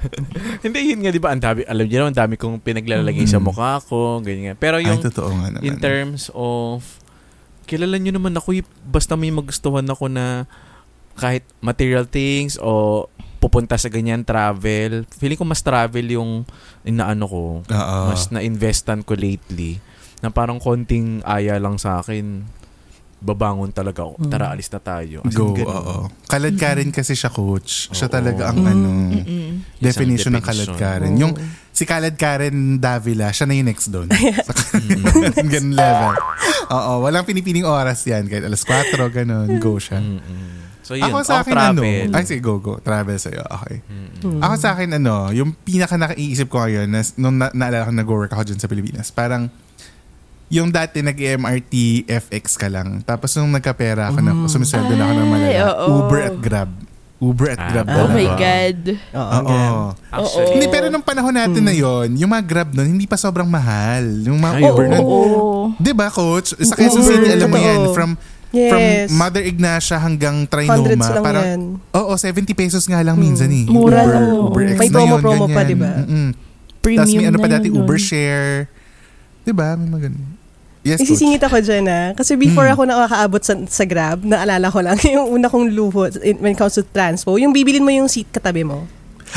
[0.61, 1.29] hindi, yun nga, di ba?
[1.31, 4.57] Ang dami, alam niyo naman, ang dami kong pinaglalagay sa mukha ko, ganyan.
[4.57, 5.63] Pero Ay, yung totoo nga naman.
[5.63, 6.97] in terms of
[7.63, 10.43] kilala nyo naman ako basta may magustuhan ako na
[11.13, 13.05] kahit material things o
[13.43, 16.47] pupunta sa ganyan travel feeling ko mas travel yung
[16.81, 17.97] inaano ko Oo.
[18.07, 19.83] mas na-investan ko lately
[20.19, 22.47] na parang konting aya lang sa akin
[23.19, 26.11] babangon talaga ako tara alis na tayo As Go, oo.
[26.23, 27.87] Kalad ka rin kasi siya, coach.
[27.89, 28.11] Siya Oo.
[28.11, 29.49] talaga ang Mm, ano, mm-mm.
[29.79, 30.75] definition ng definition.
[30.75, 31.13] kalad ka rin.
[31.15, 31.31] Yung
[31.69, 34.11] si Kalad Karen Davila, siya na yung next doon.
[35.51, 36.13] ganun level.
[36.67, 38.27] Oo, walang pinipiling oras yan.
[38.27, 39.47] Kahit alas 4, ganun.
[39.55, 39.99] Go siya.
[39.99, 40.62] Mm-mm.
[40.83, 42.77] So yun Ako sa oh, akin travel ano, ay sige, go, go.
[42.77, 43.41] Travel sa'yo.
[43.41, 43.79] Okay.
[44.21, 44.37] Mm-mm.
[44.37, 48.31] Ako sa akin ano, yung pinaka nakaiisip ko ngayon, na, nung na, naalala ko nag-work
[48.31, 49.47] ako dyan sa Pilipinas, parang
[50.47, 53.01] yung dati nag-MRT FX ka lang.
[53.01, 55.65] Tapos nung nagkapera ako, na, sumisweldo na ako ng malala.
[55.89, 56.71] Uber at Grab.
[57.17, 57.85] Uber at Ah, Grab.
[57.87, 58.27] Oh my.
[58.35, 58.81] God.
[59.15, 59.59] Oo.
[60.11, 60.53] Actually, Oo.
[60.53, 64.03] Hindi, pero nung panahon natin na yon yung mga Grab nun, hindi pa sobrang mahal.
[64.27, 64.91] Yung mga Ay, Uber oo.
[64.91, 65.01] nun.
[65.01, 65.63] Oo.
[65.79, 66.51] Di ba, coach?
[66.59, 68.13] Sa Quezon City, alam mo yan, from
[68.53, 68.69] Yes.
[68.69, 68.81] from
[69.17, 70.69] Mother Ignacia hanggang Hundreds
[71.01, 71.09] Trinoma.
[71.09, 71.61] lang parang, yan.
[71.91, 73.65] Oo, 70 pesos nga lang minsan eh.
[73.65, 74.23] Mura Uber, lang.
[74.45, 75.91] Uber X May promo-promo pa, di ba?
[75.99, 76.29] Mm-mm.
[76.77, 77.97] Premium Tapos may ano pa dati, Uber?
[77.97, 78.69] Share.
[79.41, 79.73] Di ba?
[79.73, 80.25] May mga ganun.
[80.83, 80.99] Yes.
[80.99, 82.11] Isisingit ako dyan ah.
[82.11, 82.73] Kasi before Mm.
[82.75, 86.75] ako nakakaabot sa, sa Grab, naalala ko lang, yung una kong luho when it comes
[86.75, 88.83] to transpo, yung bibilin mo yung seat katabi mo.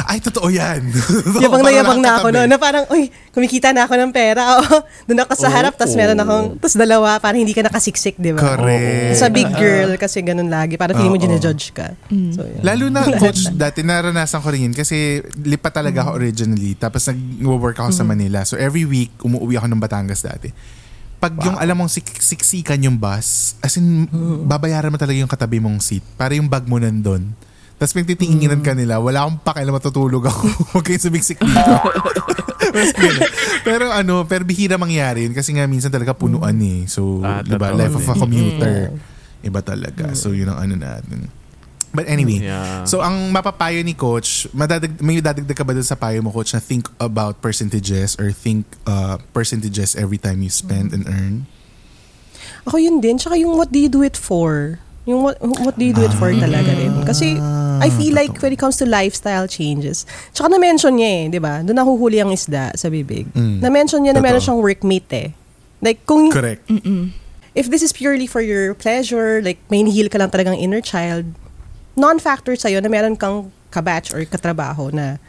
[0.04, 0.84] Ay, totoo yan.
[1.44, 2.36] yabang na Parang yabang na ako nakakatabi.
[2.36, 4.42] no, na parang, uy, kumikita na ako ng pera.
[4.60, 8.36] Oo, doon ako sa harap, tapos meron akong, tapos dalawa, para hindi ka nakasiksik, di
[8.36, 8.44] ba?
[8.44, 9.16] Correct.
[9.16, 11.24] Sa big girl, kasi ganun lagi, para feeling mo Oo.
[11.24, 11.96] ginajudge ka.
[12.36, 12.60] So, yun.
[12.60, 16.76] Lalo na, coach, dati naranasan ko rin yun kasi lipat talaga ako originally.
[16.76, 18.44] Tapos nag-work ako sa Manila.
[18.44, 20.50] So every week, umuwi ako ng Batangas dati.
[21.16, 24.04] Pag yung alam mong sik- siksikan yung bus, as in,
[24.44, 26.04] babayaran mo talaga yung katabi mong seat.
[26.14, 27.32] Para yung bag mo nandun.
[27.76, 30.48] Tapos pagtitinginan ka nila, wala akong pakialam matutulog ako.
[30.72, 31.72] Huwag kayong sumiksik dito.
[33.68, 36.84] Pero ano, pero bihira mangyari yun kasi nga minsan talaga punuan eh.
[36.88, 38.20] So, Ah, di ba, totoo life of a din.
[38.20, 38.74] commuter.
[39.40, 40.12] Iba talaga.
[40.12, 41.28] So, yun ang ano natin.
[41.92, 42.84] But anyway, Yeah.
[42.84, 46.60] so ang mapapayo ni coach, madadag, may dadagdag ka ba sa payo mo coach na
[46.60, 51.48] think about percentages or think uh, percentages every time you spend and earn?
[52.68, 53.16] Ako yun din.
[53.16, 54.76] Tsaka yung what do you do it for?
[55.08, 56.92] Yung what, what do you do it for talaga rin.
[57.06, 57.38] Kasi
[57.82, 58.42] I feel like totoo.
[58.42, 61.60] when it comes to lifestyle changes, tsaka na-mention niya eh, di ba?
[61.64, 63.28] Doon nahuhuli ang isda sa bibig.
[63.34, 63.60] Mm.
[63.60, 64.28] Na-mention niya na Totoo.
[64.30, 65.28] meron siyang workmate eh.
[65.84, 66.64] Like kung Correct.
[67.54, 71.28] if this is purely for your pleasure, like may nihil ka lang talagang inner child,
[71.96, 75.20] non-factor sa'yo na meron kang kabatch or katrabaho na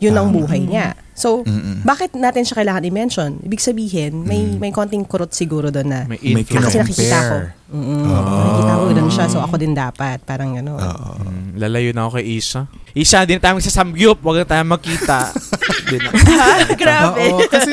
[0.00, 0.96] yun ang buhay niya.
[1.12, 1.84] So, Mm-mm.
[1.84, 3.44] bakit natin siya kailangan i-mention?
[3.44, 6.72] Ibig sabihin, may may konting kurot siguro doon na may May influence.
[6.72, 7.36] kasi nakikita ko.
[7.36, 7.68] compare.
[7.70, 8.04] Mm-mm.
[8.08, 10.18] Nakikita ko doon siya, so ako din dapat.
[10.24, 10.74] Parang ano.
[10.74, 11.12] Oo.
[11.20, 12.60] Mm, lalayo na ako kay Isha.
[12.90, 14.18] Isha, di na tayo magsasamgyup.
[14.18, 15.20] Huwag na tayo magkita.
[15.90, 16.10] Di na.
[16.80, 17.20] Grabe.
[17.28, 17.70] Oo, kasi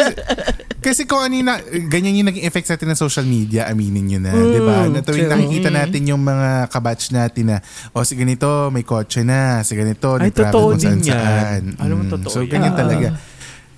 [0.78, 1.58] Kasi kung ano yung na,
[1.90, 4.86] ganyan yung naging effect sa atin ng social media, aminin nyo na, di ba?
[4.86, 5.34] Na tuwing true.
[5.34, 7.58] nakikita natin yung mga kabatch natin na,
[7.92, 11.18] o si ganito, may kotse na, si ganito, Ay, totoo din yan.
[11.18, 11.62] saan.
[11.82, 12.14] Alam mo, Mm.
[12.14, 12.50] totoo So, yan.
[12.54, 12.80] ganyan Ah.
[12.80, 13.08] talaga.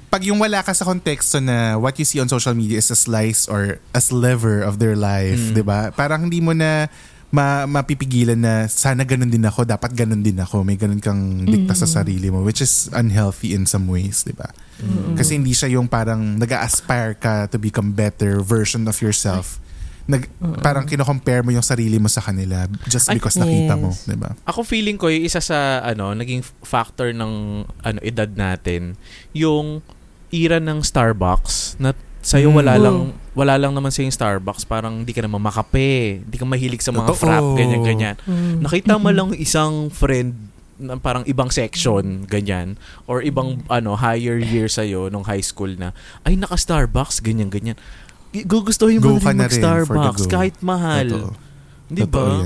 [0.09, 2.97] Pag yung wala ka sa konteksto na what you see on social media is a
[2.97, 5.55] slice or a sliver of their life, Mm.
[5.55, 5.93] di ba?
[5.93, 6.89] Parang hindi mo na
[7.29, 10.65] ma mapipigilan na sana ganun din ako, dapat ganun din ako.
[10.65, 14.49] May ganun kang dikta sa sarili mo, which is unhealthy in some ways, di ba?
[15.13, 19.61] Kasi hindi siya yung parang nag-aspire ka to become better version of yourself.
[20.09, 20.25] Nag,
[20.65, 24.09] parang kino-compare mo yung sarili mo sa kanila just Ay, because nakita mo, yes.
[24.09, 24.33] di ba?
[24.49, 28.97] Ako feeling ko yung isa sa ano naging factor ng ano edad natin
[29.37, 29.85] yung
[30.33, 31.93] era ng Starbucks na
[32.29, 32.83] sa'yo wala Mm.
[32.85, 32.97] lang
[33.33, 37.09] wala lang naman sa Starbucks parang hindi ka naman makape hindi ka mahilig sa mga
[37.09, 37.21] Totoo.
[37.25, 38.61] frap ganyan ganyan Mm.
[38.61, 40.37] nakita mo lang isang friend
[40.77, 45.91] na parang ibang section ganyan or ibang ano higher year sa nung high school na
[46.23, 47.75] ay naka Starbucks ganyan ganyan
[48.45, 51.33] gugustuhin mo Go ka rin na rin for the mag-Starbucks kahit mahal Totoo.
[51.89, 52.45] di ba.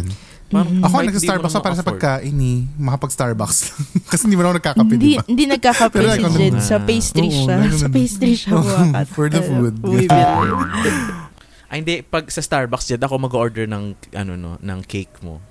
[0.54, 0.84] Parang Mhm.
[0.84, 2.60] Ako nag-Starbucks ako para sa pagkain eh.
[2.78, 3.82] Makapag-Starbucks lang.
[4.14, 5.24] Kasi hindi mo na ako nagkakape, Hindi, di ba?
[5.26, 6.56] hindi nagkakape si Jed.
[6.62, 7.56] Sa pastry Oo, siya.
[7.74, 8.52] Sa pastry siya.
[9.18, 9.74] For the food.
[11.74, 12.06] Ay, hindi.
[12.06, 15.42] Pag sa Starbucks dyan, ako mag-order ng, ano no, ng cake mo.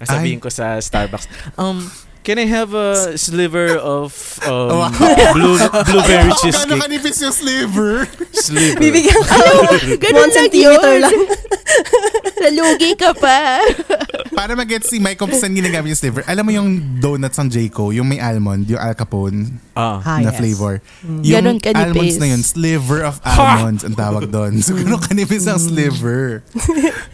[0.00, 1.86] Sabihin ko sa Starbucks, um,
[2.20, 4.10] can I have a sliver of
[4.42, 4.88] um,
[5.30, 5.54] blue,
[5.86, 6.72] blueberry cheesecake?
[6.74, 8.08] kanipis yung sliver?
[8.32, 8.80] Sliver.
[8.80, 9.36] Bibigyan ka
[10.00, 11.00] Ganun lang yun.
[11.00, 11.14] lang.
[12.40, 13.60] Nalugi ka pa.
[14.30, 16.22] Para mag-get si Mike kung saan ginagamit yung sliver.
[16.24, 20.00] Alam mo yung donuts ng Jayco, yung may almond, yung Al Capone Ah.
[20.00, 20.36] Ah, na yes.
[20.36, 20.74] flavor.
[21.24, 21.84] Ganun Yung kanipis.
[21.86, 24.60] almonds na yun, sliver of almonds ang tawag doon.
[24.60, 26.44] So, gano'n kanipis ang sliver.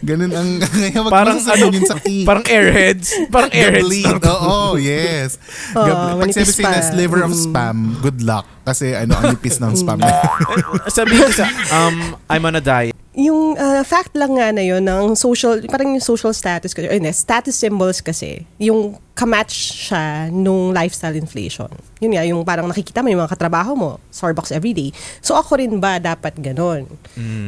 [0.01, 0.49] Ganun ang,
[0.81, 2.27] ngayon wag Parang ano, yun sa cake.
[2.27, 3.07] Parang airheads.
[3.29, 4.03] Parang airheads.
[4.25, 5.39] Oo, yes.
[5.71, 7.39] Oh, Gab- Pag sabi sa'yo na sliver of Mm.
[7.41, 8.43] spam, good luck.
[8.63, 10.11] Kasi ano, ang nipis ng spam na
[10.91, 11.95] Sabihin ko sa, um,
[12.27, 12.91] I'm on a diet.
[13.17, 17.09] Yung uh, fact lang nga na yun ng social, parang yung social status kasi, ayun,
[17.09, 21.65] eh, status symbols kasi, yung kamatch siya nung lifestyle inflation.
[21.97, 24.93] Yun nga, yung parang nakikita mo yung mga katrabaho mo, Starbucks everyday.
[25.25, 26.85] So ako rin ba dapat ganon?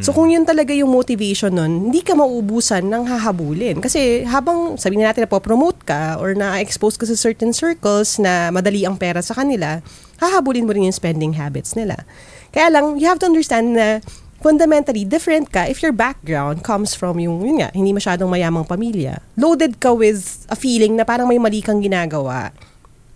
[0.01, 3.77] So kung yun talaga yung motivation nun, hindi ka mauubusan ng hahabulin.
[3.77, 8.89] Kasi habang sabihin natin na po-promote ka or na-expose ka sa certain circles na madali
[8.89, 9.85] ang pera sa kanila,
[10.17, 12.01] hahabulin mo rin yung spending habits nila.
[12.49, 14.01] Kaya lang, you have to understand na
[14.39, 19.19] fundamentally different ka if your background comes from yung, yun nga, hindi masyadong mayamang pamilya.
[19.35, 22.51] Loaded ka with a feeling na parang may mali kang ginagawa.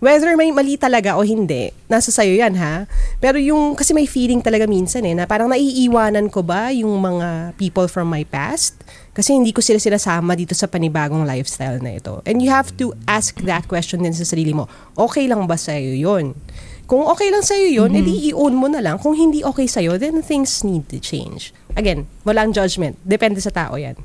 [0.04, 2.84] Whether may mali talaga o hindi, nasa sayo yan ha.
[3.24, 7.56] Pero yung, kasi may feeling talaga minsan eh, na parang naiiwanan ko ba yung mga
[7.56, 8.76] people from my past?
[9.16, 12.20] Kasi hindi ko sila sinasama dito sa panibagong lifestyle na ito.
[12.28, 14.68] And you have to ask that question din sa sarili mo.
[14.92, 16.36] Okay lang ba sa'yo yun?
[16.84, 19.00] Kung okay lang sa'yo yun, edi i-own mo na lang.
[19.00, 21.56] Kung hindi okay sa'yo, then things need to change.
[21.72, 23.00] Again, walang judgment.
[23.00, 23.96] Depende sa tao yan.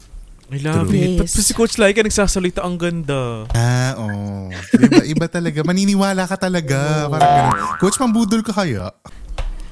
[0.50, 0.98] I love True.
[0.98, 1.22] it.
[1.22, 1.36] Yes.
[1.36, 1.46] Yes.
[1.46, 3.46] Si Coach Laika nagsasalita ang ganda.
[3.54, 4.50] Ah, oo.
[4.74, 5.62] Iba, iba talaga.
[5.62, 7.06] Maniniwala ka talaga.
[7.06, 7.78] Parang ganun.
[7.78, 8.90] Coach, mambudol ka kaya?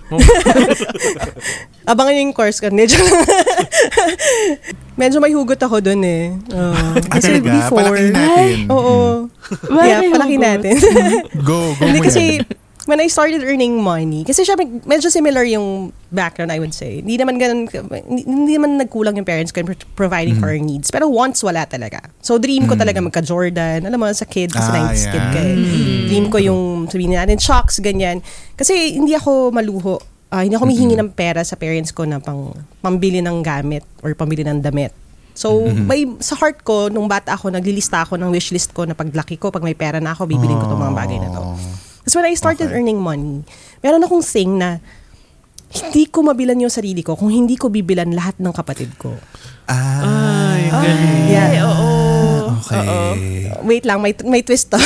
[1.90, 2.68] Abangan niyo yung course ko.
[2.70, 3.00] Medyo,
[5.02, 6.36] medyo may hugot ako dun eh.
[6.52, 6.76] Oo.
[6.76, 7.52] Ah, kasi talaga?
[7.58, 8.58] before, Palaking natin.
[8.70, 8.96] oo.
[9.74, 10.46] yeah, Bakit palaki hugot?
[10.46, 10.76] natin.
[11.42, 12.67] Go, go Hindi kasi, yan.
[12.88, 17.04] When I started earning money, kasi syempre, medyo similar yung background, I would say.
[17.04, 17.68] Hindi naman ganun,
[18.08, 20.64] hindi, naman nagkulang yung parents ko in pro- providing for Mm-hmm.
[20.64, 20.88] our needs.
[20.88, 22.00] Pero once, wala talaga.
[22.24, 23.84] So, dream ko talaga magka-Jordan.
[23.84, 25.34] Alam mo, sa kid, kasi Ah, 90s kid yeah.
[25.36, 25.56] ka eh.
[26.08, 28.24] Dream ko yung, sabihin natin, shocks, ganyan.
[28.56, 30.00] Kasi hindi ako maluho.
[30.28, 34.12] Ah, hindi ako humihingi ng pera sa parents ko na pang pambili ng gamit or
[34.12, 34.96] pambili ng damit.
[35.32, 39.38] So, may sa heart ko, nung bata ako, naglilista ako ng wishlist ko na paglaki
[39.38, 41.42] ko, pag may pera na ako, bibiling ko itong mga bagay na to.
[42.08, 42.80] Kasi when I started Okay.
[42.80, 43.44] earning money,
[43.84, 44.80] meron akong thing na
[45.68, 49.12] hindi ko mabilan yung sarili ko kung hindi ko bibilan lahat ng kapatid ko.
[49.68, 51.28] Ah, Ay, galing.
[51.28, 51.52] Yeah.
[51.52, 51.88] Ay, oo.
[52.64, 53.52] okay.
[53.68, 54.80] Wait lang, may, may twist to.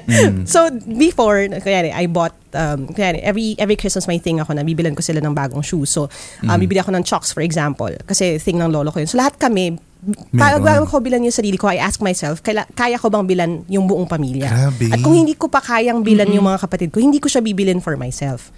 [0.48, 4.96] so, before, kaya I bought, um, kaya every, every Christmas may thing ako na bibilan
[4.96, 5.92] ko sila ng bagong shoes.
[5.92, 6.08] So,
[6.48, 7.92] um, bibili ako ng chocks, for example.
[8.08, 9.10] Kasi thing ng lolo ko yun.
[9.12, 10.66] So, lahat kami, Meron.
[10.66, 13.86] bago ko bilan yung sarili ko, I ask myself, kaila, kaya ko bang bilan yung
[13.86, 14.50] buong pamilya?
[14.50, 14.90] Grabe.
[14.90, 17.78] At kung hindi ko pa kayang bilan yung mga kapatid ko, hindi ko siya bibilin
[17.78, 18.50] for myself.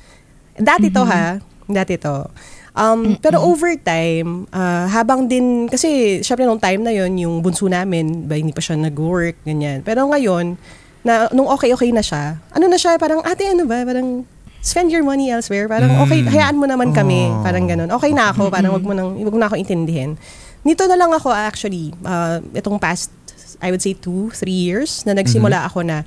[0.56, 2.32] Dati to ha, dati to.
[2.74, 7.68] Um, pero over time, ah, habang din, kasi syempre nung time na yon yung bunso
[7.68, 9.84] namin, ba, hindi pa siya nag-work, ganyan.
[9.84, 10.56] Pero ngayon,
[11.04, 14.24] na, nung okay-okay na siya, ano na siya, parang, ate, ano ba, parang,
[14.64, 15.68] spend your money elsewhere.
[15.68, 17.28] Parang, okay, hayaan mo naman kami.
[17.44, 17.92] Parang ganun.
[18.00, 20.16] Okay na ako, parang wag mo, nang, wag mo na ako intindihin.
[20.64, 23.12] Nito na lang ako actually, ah, itong past,
[23.60, 26.02] I would say two, three years, na nagsimula ako na,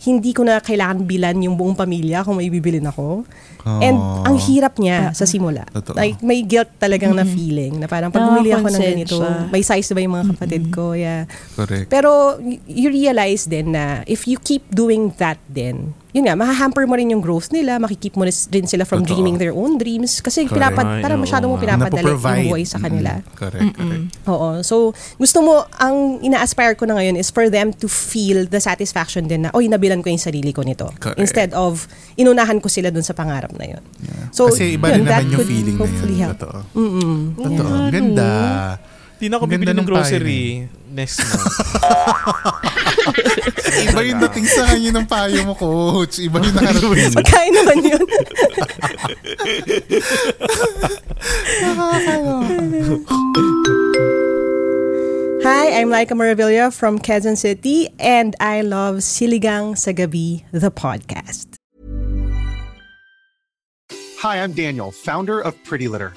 [0.00, 3.28] hindi ko na kailangan bilan yung buong pamilya kung may bibilin ako.
[3.60, 4.24] And Oh.
[4.24, 5.68] ang hirap niya sa simula.
[5.68, 5.92] Totoo.
[5.92, 9.20] Like, may guilt talagang na feeling na parang pag bumili ako ng ganito,
[9.52, 10.96] may size ba yung mga kapatid ko?
[10.96, 11.28] Yeah.
[11.52, 11.92] Correct.
[11.92, 16.84] Pero y- you realize din na if you keep doing that then, yun nga, mahahamper
[16.86, 18.34] mo rin yung growth nila, makikip mo rin
[18.66, 19.14] sila from Totoo.
[19.14, 20.54] dreaming their own dreams kasi Correct.
[20.58, 22.38] pinapad, Ay, parang oo masyado mo Napoprovide.
[22.42, 23.10] yung buhay sa kanila.
[23.18, 24.04] Mm, correct, correct.
[24.26, 24.48] Oo.
[24.62, 24.74] So,
[25.16, 29.46] gusto mo, ang ina-aspire ko na ngayon is for them to feel the satisfaction din
[29.46, 30.90] na, oy, nabilan ko yung sarili ko nito.
[30.98, 31.18] Correct.
[31.18, 33.82] Instead of, inunahan ko sila dun sa pangarap na yun.
[34.30, 36.26] So, Kasi iba yun, rin naman yung feeling na hopefully yun.
[36.26, 36.38] help.
[36.38, 36.58] Totoo.
[36.74, 37.18] Mm-mm.
[37.38, 37.72] Totoo.
[37.90, 38.30] Ganda.
[39.20, 40.16] Hindi na ako ganda bibili ng nung payo
[40.96, 41.44] next month.
[43.92, 46.24] Iba yung dating sa kanya ng payo mo, coach.
[46.24, 47.12] Iba yung nakarating.
[47.20, 48.00] Pagkain naman yun.
[55.44, 61.60] Hi, I'm Laika Maravilla from Quezon City, and I love Siligang sa Gabi, the podcast.
[64.24, 66.16] Hi, I'm Daniel, founder of Pretty Litter.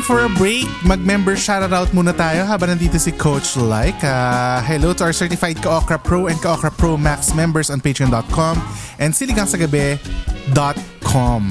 [0.00, 0.64] Time for a break.
[0.80, 4.64] Mag-member shoutout muna tayo habang nandito si Coach Laika.
[4.64, 8.56] Hello to our certified Ka-Okra Pro and Ka-Okra Pro Max members on patreon.com
[8.96, 11.44] and siligangsagabi.com.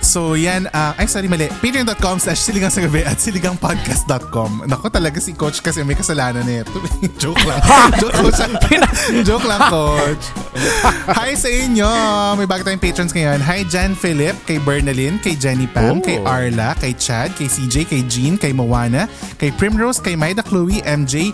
[0.00, 4.64] So yan, ah, ay sorry mali, patreon.com slash siligangsagabi at siligangpodcast.com.
[4.64, 6.78] Nako talaga si Coach kasi may kasalanan na ito.
[7.22, 7.60] Joke lang.
[8.00, 8.16] Joke.
[9.28, 10.24] Joke lang, Coach.
[11.10, 11.90] Hi sa inyo!
[12.34, 13.42] May bago tayong patrons ngayon.
[13.42, 16.04] Hi Jan Philip, kay Bernalyn, kay Jenny Pam, Oh.
[16.04, 19.06] kay Arla, kay Chad, kay CJ, kay Jean, kay Moana,
[19.36, 21.30] kay Primrose, kay Maida Chloe, MJ,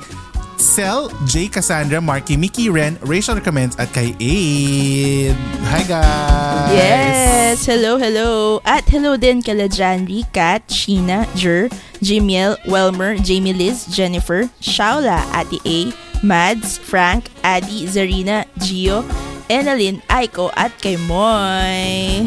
[0.65, 1.47] Sel, J.
[1.47, 5.37] Cassandra, Marky, Mickey, Ren, Rachel Recommends, at kay Aid.
[5.69, 6.73] Hi guys!
[6.73, 7.69] Yes!
[7.69, 8.65] Hello, hello!
[8.65, 11.69] At hello din kala Janry, Kat, Sheena, Jer,
[12.01, 15.93] Jimiel, Welmer, Jamie Liz, Jennifer, Shaula, Ate A,
[16.25, 19.05] Mads, Frank, Adi, Zarina, Gio,
[19.53, 22.25] Enalyn, Aiko, at kay Moy.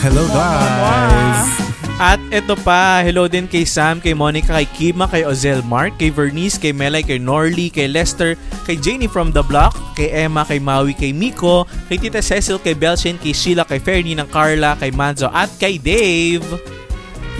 [0.00, 1.77] Hello guys!
[1.98, 6.14] At ito pa, hello din kay Sam, kay Monica, kay Kima, kay Ozel Mark, kay
[6.14, 8.38] Vernice, kay Melay, kay Norly, kay Lester,
[8.70, 12.78] kay Janie from the block, kay Emma, kay Maui, kay Miko, kay Tita Cecil, kay
[12.78, 16.46] Belshin, kay Sheila, kay Fernie ng Carla, kay Manzo, at kay Dave.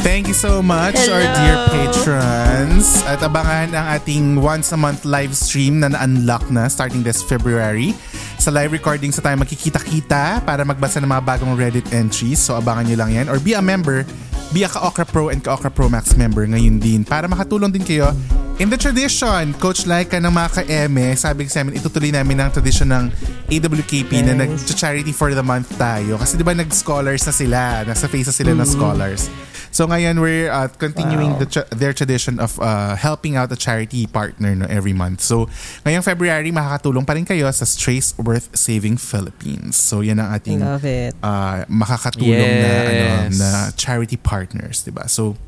[0.02, 1.22] Thank you so much, Hello.
[1.22, 3.02] our dear patrons.
[3.06, 7.94] At abangan ang ating once a month live stream na na-unlock na starting this February.
[8.38, 12.38] Sa live recording sa tayo magkikita-kita para magbasa ng mga bagong Reddit entries.
[12.38, 13.26] So abangan nyo lang yan.
[13.26, 14.06] Or be a member,
[14.54, 18.14] be a Ka-Okra Pro and Ka-Okra Pro Max member ngayon din para makatulong din kayo
[18.58, 22.50] In the tradition, Coach Laika ng mga ka-eme, sabi ko sa amin, itutuloy namin ang
[22.50, 23.06] tradition ng
[23.54, 26.18] AWKP na nag-charity for the month tayo.
[26.18, 29.30] Kasi di ba nag-scholars na sila, nasa face na sila na scholars.
[29.78, 34.10] So ngayon, we're uh, continuing the tra- their tradition of uh, helping out a charity
[34.10, 35.22] partner no, every month.
[35.22, 35.46] So
[35.86, 39.78] ngayong February, makakatulong pa rin kayo sa Strays Worth Saving Philippines.
[39.78, 43.38] So yan ang ating uh, makakatulong na ano Yes.
[43.38, 45.06] na charity partners, 'di ba?
[45.06, 45.38] So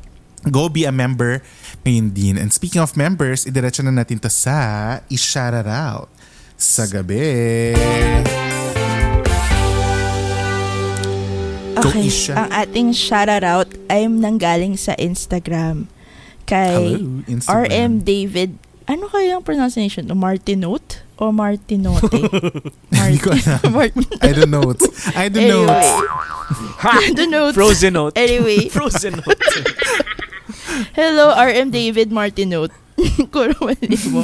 [0.47, 1.43] go be a member
[1.83, 2.39] ngayon din.
[2.39, 6.07] And speaking of members, idiretso na natin to sa i-shout out
[6.55, 7.75] sa gabi.
[11.81, 12.33] Go Okay, Isha.
[12.37, 15.89] ang ating shoutout ay nanggaling sa Instagram
[16.45, 17.65] kay Hello, Instagram.
[17.67, 18.49] RM David.
[18.85, 20.05] Ano kaya ang pronunciation?
[20.13, 22.11] Martinote o Martinote?
[22.97, 23.73] Alam.
[23.73, 24.05] Martin.
[24.21, 24.73] I don't know.
[25.15, 25.65] I don't know.
[25.69, 25.89] Anyway.
[26.81, 27.53] I don't know.
[27.53, 28.13] Frozen note.
[28.17, 29.37] Anyway, Frozen note.
[30.97, 32.73] hello RM David Martinote.
[34.11, 34.21] Mo.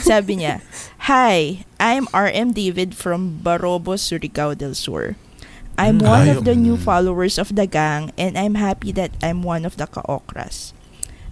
[0.00, 0.64] Sabi niya,
[1.10, 5.16] Hi, I'm RM David from Barobo, Surigao del Sur.
[5.74, 6.82] I'm one Ay, of the new mm.
[6.82, 10.72] followers of the gang and I'm happy that I'm one of the ka-okras.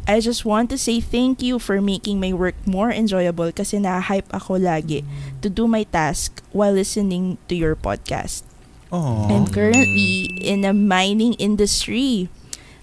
[0.03, 4.27] I just want to say thank you for making my work more enjoyable kasi na-hype
[4.35, 5.07] ako lagi
[5.41, 8.43] to do my task while listening to your podcast.
[8.91, 9.31] Aww.
[9.31, 12.27] I'm currently in a mining industry.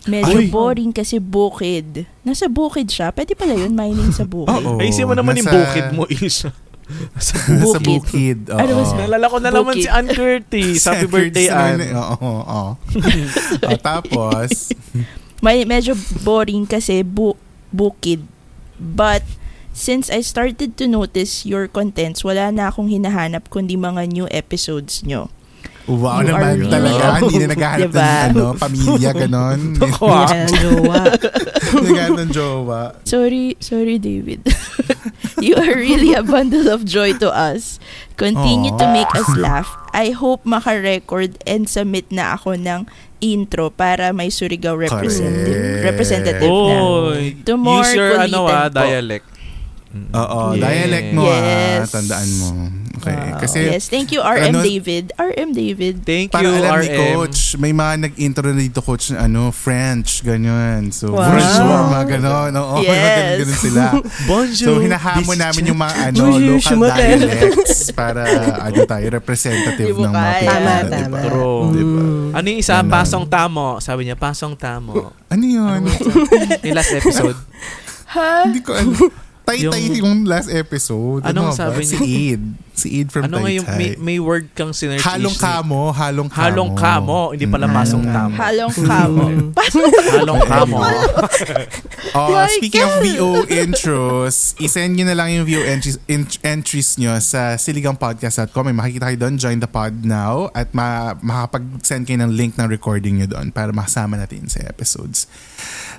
[0.08, 0.50] Medyo Ay.
[0.50, 2.08] boring kasi bukid.
[2.24, 3.12] Nasa bukid siya.
[3.12, 4.63] Pwede pala yun, mining sa bukid.
[4.63, 4.80] Oo.
[4.80, 6.48] Ayusin mo naman yung Nasa- bukid mo is.
[7.15, 7.86] Sa Bukid.
[7.86, 8.39] bukid.
[8.49, 8.58] Oo.
[8.58, 10.82] Ano ba sa- Nalala ko na naman si Ann Curtis.
[10.84, 11.80] Happy Sa- birthday, sa- Ann.
[11.86, 12.71] Oo, oo, oo.
[13.69, 14.73] Oh, tapos,
[15.39, 17.38] May, medyo boring kasi bu-
[17.69, 18.25] bukid.
[18.75, 19.23] But,
[19.71, 25.04] since I started to notice your contents, wala na akong hinahanap kundi mga new episodes
[25.04, 25.30] nyo.
[25.86, 27.17] wow You naman talaga.
[27.17, 28.04] Hindi na naghahanap Diba?
[28.04, 29.60] ng ano, pamilya, ganon.
[29.80, 31.02] Jowa.
[31.86, 32.82] Naghahanap ng jowa.
[33.04, 34.41] Sorry, sorry David.
[35.41, 37.80] You are really a bundle of joy to us.
[38.15, 38.93] Continue to Aw.
[38.93, 39.69] make us laugh.
[39.95, 42.86] I hope maka-record and submit na ako ng
[43.19, 45.84] intro para may Surigao representative, Correct.
[45.84, 46.78] representative na.
[46.80, 49.28] Oy, To more use your ano ah, dialect.
[49.89, 50.62] Oo, Yeah.
[50.62, 51.41] dialect mo Yes.
[51.82, 51.86] ah.
[51.91, 52.49] Tandaan mo.
[52.99, 53.15] Okay.
[53.15, 53.39] Wow.
[53.39, 55.10] Kasi, yes, thank you RM ano- David.
[55.15, 56.04] RM David.
[56.04, 56.84] Thank para you, alam RM.
[56.84, 60.91] ni Coach, may mga nag-intro na dito, Coach, na ano, French, ganyan.
[60.91, 61.25] So, Wow.
[61.25, 62.52] bonjour, mga ganon.
[62.54, 62.91] Oo, Yes.
[62.91, 63.84] mga ganun sila.
[64.30, 64.67] Bonjour.
[64.67, 68.21] So, hinahamon namin yung mga ano, local dialects para
[68.62, 70.45] ano tayo, representative ng mga kaya.
[70.45, 70.97] Tama, tama.
[70.99, 71.19] diba?
[71.23, 71.62] True.
[71.71, 72.02] Diba?
[72.36, 72.75] Ano yung isa?
[72.78, 72.91] Ganon.
[72.91, 73.65] Pasong tamo.
[73.80, 75.15] Sabi niya, pasong tamo.
[75.25, 75.82] Ano yun?
[76.62, 77.39] yung last episode.
[78.45, 78.93] Hindi ko ano.
[79.50, 81.26] Tay-tay Yung- yung, last episode.
[81.26, 81.58] Anong ano ba?
[81.58, 82.06] sabi Si niya?
[82.80, 84.00] Si Aid from ano nga yung, Taytay.
[84.00, 85.04] may, may word kang sinerch.
[85.04, 86.39] Halong kamo, halong kamo.
[86.42, 87.20] Halong kamo.
[87.36, 87.76] Hindi pala Mm.
[87.76, 88.34] pasong tamo.
[88.34, 89.24] Halong kamo.
[90.15, 90.80] Halong kamo.
[92.15, 96.96] Oh, My speaking of VO intros, isend nyo na lang yung VO entries, ent- entries
[96.96, 98.63] nyo sa siligangpodcast.com.
[98.65, 99.36] May makikita kayo doon.
[99.36, 100.48] Join the pod now.
[100.52, 105.28] At ma- makapag-send kayo ng link ng recording nyo doon para makasama natin sa episodes.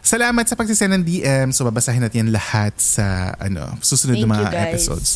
[0.00, 1.48] Salamat sa pagsisend ng DM.
[1.50, 4.66] So, babasahin natin yan lahat sa ano susunod Thank na mga you, guys.
[4.72, 5.08] episodes.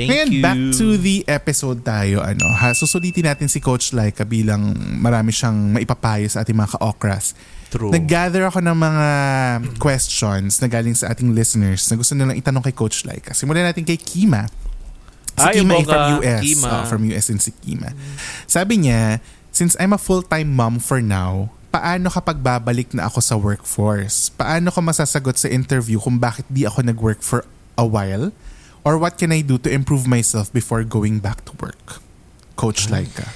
[0.00, 0.40] Thank Ngayon, you.
[0.40, 2.24] back to the episode tayo.
[2.24, 7.36] Ano, ha, susulitin natin si Coach Laika bilang marami siyang maipapayo sa ating mga ka-okras.
[7.68, 7.92] True.
[7.92, 9.08] Nag-gather ako ng mga
[9.76, 13.36] questions na galing sa ating listeners na gusto nilang itanong kay Coach Laika.
[13.36, 14.48] Simulan natin kay Kima.
[15.36, 16.40] Si Ay, Kima ay from US.
[16.42, 16.68] Kima.
[16.72, 17.92] Oh, from US din si Kima.
[18.48, 19.20] Sabi niya,
[19.52, 24.32] since I'm a full-time mom for now, paano kapag babalik na ako sa workforce?
[24.32, 27.44] Paano ko masasagot sa interview kung bakit di ako nag-work for
[27.78, 28.34] a while?
[28.82, 32.00] Or what can I do to improve myself before going back to work?
[32.56, 33.28] Coach Laika.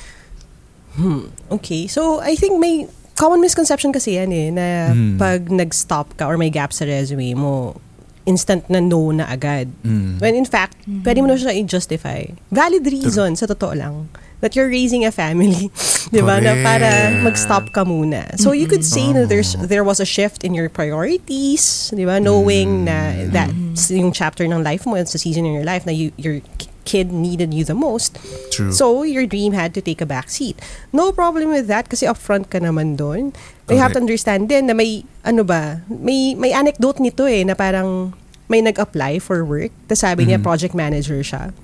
[1.51, 1.87] Okay.
[1.87, 5.19] So, I think may common misconception kasi yan eh, na Mm.
[5.19, 7.79] pag nag-stop ka or may gap sa resume mo,
[8.27, 9.69] instant na no na agad.
[9.85, 10.19] Mm.
[10.19, 12.25] When in fact, pwede mo na siya i-justify.
[12.51, 14.09] Valid reason, sa totoo lang.
[14.45, 15.73] That you're raising a family.
[16.13, 16.37] di ba?
[16.37, 18.29] Na para mag-stop ka muna.
[18.37, 21.89] So you could say na there's, there was a shift in your priorities.
[21.97, 22.21] Di ba?
[22.21, 25.97] Knowing na that's yung chapter ng life mo, it's a season in your life na
[25.97, 26.45] you, your
[26.85, 28.21] kid needed you the most.
[28.53, 28.73] True.
[28.73, 30.61] So, your dream had to take a back seat.
[30.93, 33.33] No problem with that kasi upfront ka naman doon.
[33.73, 37.57] You have to understand din na may, ano ba, may, may anecdote nito eh, na
[37.57, 38.13] parang
[38.49, 39.73] may nag-apply for work.
[39.89, 41.57] Tapos sabi niya, project manager siya.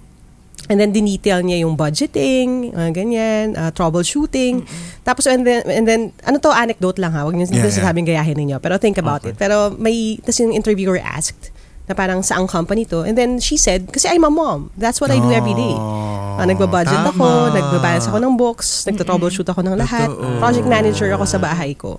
[0.70, 4.62] And then, dinetail niya yung budgeting, uh, ganyan, uh, troubleshooting.
[5.02, 8.06] Tapos, and then, and then, ano to, anecdote lang ha, huwag niyo Yeah, yeah, sabing
[8.06, 8.62] gayahin ninyo.
[8.62, 9.34] Pero think about it.
[9.34, 11.50] Pero may, tapos yung interviewer asked,
[11.90, 13.02] na parang saang company to.
[13.02, 14.70] And then she said, kasi I'm a mom.
[14.78, 15.74] That's what I do every day.
[15.74, 17.10] Oh, Ah, nagbabudget tama.
[17.12, 20.08] ako, nagbabalance ako ng books, nagto-troubleshoot ako ng lahat.
[20.08, 20.38] Totoo.
[20.38, 21.98] Project manager ako sa bahay ko.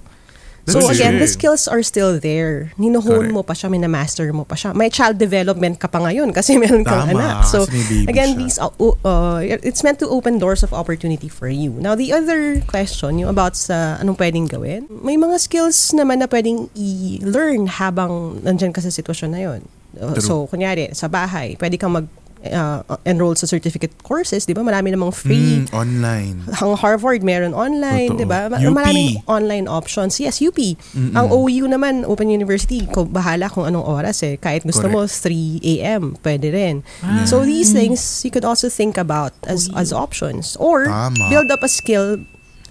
[0.70, 1.34] So That's again, the good.
[1.34, 2.70] skills are still there.
[2.78, 3.34] Ninuhon Correct.
[3.34, 4.78] mo pa siya, minamaster mo pa siya.
[4.78, 7.50] May child development ka pa ngayon kasi meron kang Tama, anak.
[7.50, 7.66] So
[8.06, 8.40] again, siya.
[8.40, 11.74] these uh, uh, it's meant to open doors of opportunity for you.
[11.82, 16.30] Now the other question, yung about sa anong pwedeng gawin, may mga skills naman na
[16.30, 19.62] pwedeng i-learn habang nandyan ka sa sitwasyon na yun.
[19.98, 20.24] Uh, True.
[20.24, 22.06] so kunyari, sa bahay, pwede kang mag
[22.48, 24.66] uh, enroll sa certificate courses, di ba?
[24.66, 25.66] Marami namang free.
[25.66, 26.36] Mm, online.
[26.58, 28.18] Ang Harvard meron online.
[28.18, 28.50] 'di ba?
[28.50, 28.74] Ma- UP.
[28.74, 30.18] Maraming online options.
[30.18, 30.58] Yes, UP.
[30.96, 34.38] Ang OU naman, Open University, ko bahala kung anong oras eh.
[34.38, 36.82] Kahit gusto mo 3 AM, pwede rin.
[37.28, 41.30] So these things you could also think about as as options or Tama.
[41.30, 42.22] build up a skill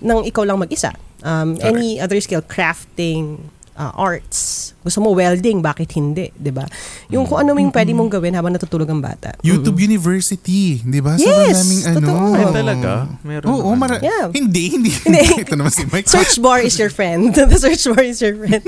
[0.00, 0.96] ng ikaw lang mag-isa.
[1.20, 4.72] Um, any other skill, crafting, uh, arts.
[4.80, 6.68] Gusto mo welding, bakit hindi, 'di ba?
[7.08, 9.32] Yung kung ano yung pwede mong gawin habang natutulog ang bata.
[9.40, 11.16] YouTube University, di ba?
[11.16, 11.96] Yes, daming ano.
[11.96, 12.26] totoo.
[12.30, 12.90] Ay, talaga?
[13.20, 13.78] Meron Oo, naman.
[13.78, 14.28] mara- Yeah.
[14.30, 14.92] Hindi, hindi.
[14.92, 15.24] Hindi.
[15.44, 16.04] Ito naman si Mike.
[16.06, 17.32] Search bar is your friend.
[17.36, 18.60] The search bar is your friend.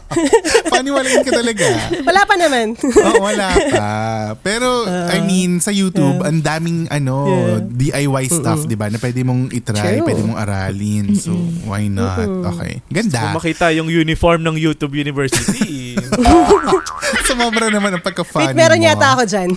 [0.72, 1.66] Paniwalain ka talaga.
[2.02, 2.74] Wala pa naman.
[2.74, 3.90] Oo, wala pa.
[4.40, 7.28] Pero, I I mean, sa YouTube, ang daming ano,
[7.60, 8.88] DIY stuff, di ba?
[8.88, 10.06] Na pwede mong itry, True.
[10.08, 11.12] pwede mong aralin.
[11.14, 11.36] So,
[11.68, 12.24] why not?
[12.56, 12.80] Okay.
[12.88, 13.20] Ganda.
[13.20, 15.39] Kung makita yung uniform ng YouTube University.
[17.26, 18.86] Sumobra naman ang pagka-funny Wait, meron mo.
[18.86, 19.50] yata ako dyan.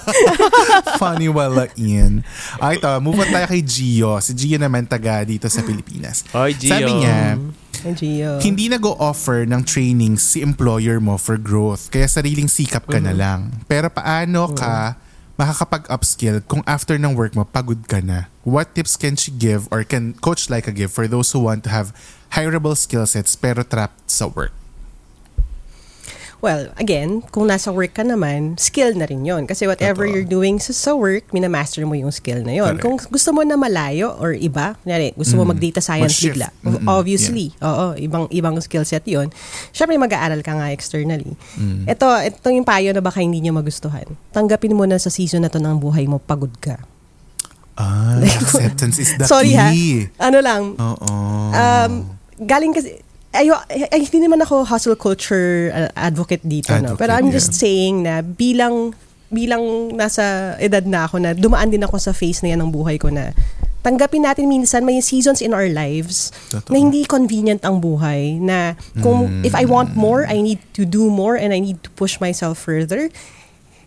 [1.00, 2.24] Funny wala in.
[2.56, 2.90] Okay, ito.
[3.00, 4.16] Move on tayo kay Gio.
[4.20, 6.24] Si Gio naman taga dito sa Pilipinas.
[6.32, 6.72] Oy, Gio.
[6.72, 7.36] Sabi niya,
[7.80, 8.40] Ay, Gio.
[8.40, 11.88] hindi nag-o-offer ng training si employer mo for growth.
[11.88, 13.64] Kaya sariling sikap ka na lang.
[13.68, 14.96] Pero paano ka
[15.40, 18.28] makakapag-upskill kung after ng work mo, pagod ka na?
[18.44, 21.72] What tips can she give or can Coach Laika give for those who want to
[21.72, 21.96] have
[22.36, 24.52] hireable skill sets pero trapped sa work?
[26.40, 30.12] Well, again, kung nasa work ka naman, skill na rin yon Kasi whatever Totoo.
[30.16, 32.80] you're doing sa, sa work, minamaster mo yung skill na yon.
[32.80, 36.40] Kung gusto mo na malayo or iba, kunyari, gusto mo mag-data science Mag-shift.
[36.40, 36.48] bigla,
[36.88, 39.28] obviously, oo, ibang ibang skill set yon
[39.76, 41.36] Siyempre, mag-aaral ka nga externally.
[41.60, 41.84] Mm.
[41.84, 44.08] Ito, ito yung payo na baka hindi nyo magustuhan.
[44.32, 46.80] Tanggapin mo na sa season na to ng buhay mo, pagod ka.
[47.76, 49.68] Ah, acceptance is the Sorry ha.
[49.72, 50.08] key.
[50.16, 51.12] Ano lang, Oo.
[51.52, 51.92] um,
[52.40, 53.00] galing kasi,
[53.34, 56.94] ayo, ay, ay, hindi naman ako hustle culture uh, advocate dito, no?
[56.94, 57.36] Advocate, Pero I'm yeah.
[57.38, 58.94] just saying na bilang,
[59.30, 62.98] bilang nasa edad na ako na dumaan din ako sa phase na yan ng buhay
[62.98, 63.30] ko na
[63.80, 66.68] tanggapin natin minsan may seasons in our lives Totoo.
[66.68, 71.08] na hindi convenient ang buhay na kung if I want more, I need to do
[71.08, 73.08] more and I need to push myself further.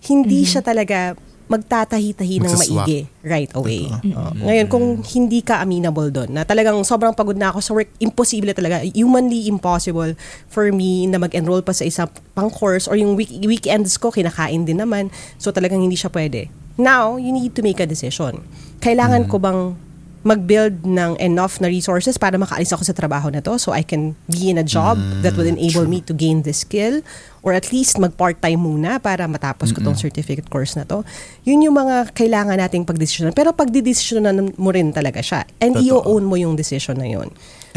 [0.02, 1.14] Hindi siya talaga
[1.48, 3.88] magtatahi-tahi ng maigi right away.
[3.92, 4.32] Oo.
[4.48, 8.52] Ngayon, kung hindi ka amenable doon, na talagang sobrang pagod na ako sa work, imposible
[8.56, 10.16] talaga, humanly impossible
[10.48, 14.64] for me na mag-enroll pa sa isang pang course or yung week- weekends ko, kinakain
[14.64, 15.12] din naman.
[15.38, 16.48] So talagang hindi siya pwede.
[16.80, 18.42] Now, you need to make a decision.
[18.82, 19.78] Kailangan ko bang
[20.24, 24.16] mag-build ng enough na resources para makaalis ako sa trabaho na to so I can
[24.32, 27.04] be in a job that will enable me to gain this skill
[27.44, 31.04] or at least mag-part-time muna para matapos ko tong certificate course na to.
[31.44, 33.36] Yun yung mga kailangan nating pagdesisyonan.
[33.36, 35.44] Pero pagdidesisyonan mo rin talaga siya.
[35.60, 36.08] And Totoo.
[36.08, 37.28] i-own mo yung decision na yun.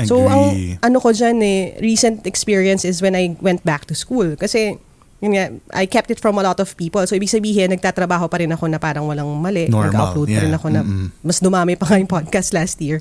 [0.07, 0.79] So, ang Agree.
[0.87, 4.39] ano ko dyan eh, recent experience is when I went back to school.
[4.39, 4.79] Kasi,
[5.21, 7.01] yun nga, I kept it from a lot of people.
[7.09, 9.65] So, ibig sabihin, nagtatrabaho pa rin ako na parang walang mali.
[9.73, 10.59] Normal, Nag-upload pa rin yeah.
[10.61, 11.09] ako na Mm-mm.
[11.25, 13.01] mas dumami pa nga yung podcast last year.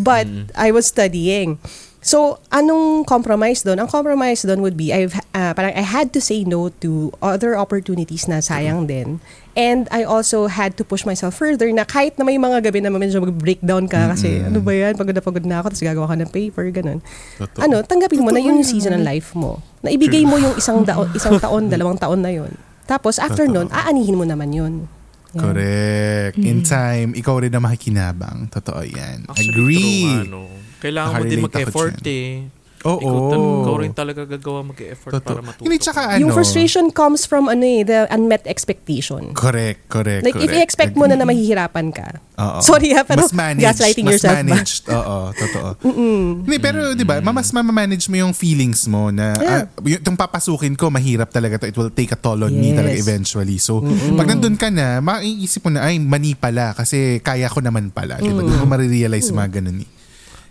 [0.00, 0.24] But
[0.56, 1.60] I was studying.
[2.00, 3.76] So, anong compromise doon?
[3.76, 7.52] Ang compromise doon would be, I've, uh, parang I had to say no to other
[7.60, 9.20] opportunities na sayang din.
[9.52, 12.88] And I also had to push myself further na kahit na may mga gabi na
[12.88, 16.16] medyo mag-breakdown ka kasi ano ba yan, pagod na pagod na ako, tapos gagawa ka
[16.24, 16.98] ng paper, ganun.
[17.36, 17.60] Totoo.
[17.68, 19.60] Ano, tanggapin mo na yun yung season ng life mo.
[19.84, 22.48] Na ibigay mo yung isang, daon, isang taon, dalawang taon na yun.
[22.88, 23.68] Tapos after Totoo.
[23.68, 24.88] nun, aanihin mo naman yun.
[25.36, 25.42] Yan.
[25.46, 26.34] Correct.
[26.40, 26.48] Mm.
[26.48, 28.50] In time, ikaw rin na makikinabang.
[28.50, 29.28] Totoo yan.
[29.30, 30.02] Actually, Agree.
[30.02, 30.69] true, ano.
[30.80, 32.48] Kailangan mo din mag-effort eh.
[32.80, 32.96] Oo.
[32.96, 35.28] Ikaw, tal- ikaw rin talaga gagawa mag-effort Totoo.
[35.28, 35.68] para matuto.
[35.68, 36.20] Hindi, tsaka ano.
[36.24, 39.36] Yung frustration comes from ano eh, the unmet expectation.
[39.36, 40.56] Correct, correct, Like, if correct.
[40.56, 42.16] i-expect mo na na mahihirapan ka.
[42.40, 42.64] Oo.
[42.64, 44.40] Sorry ha, pero mas managed, gaslighting mas yourself ba?
[44.40, 44.82] managed.
[44.88, 45.68] Oo, totoo.
[46.40, 49.68] Hindi, pero di ba, mas mamamanage mo yung feelings mo na Yeah.
[49.68, 51.68] ah, yung, itong papasukin ko, mahirap talaga to.
[51.68, 52.80] It will take a toll on me Yes.
[52.80, 53.60] talaga eventually.
[53.60, 53.84] So,
[54.16, 58.16] pag nandun ka na, maiisip mo na, ay, mani pala kasi kaya ko naman pala.
[58.16, 58.40] Di ba?
[58.40, 59.99] Di mo marirealize yung mga ganun eh.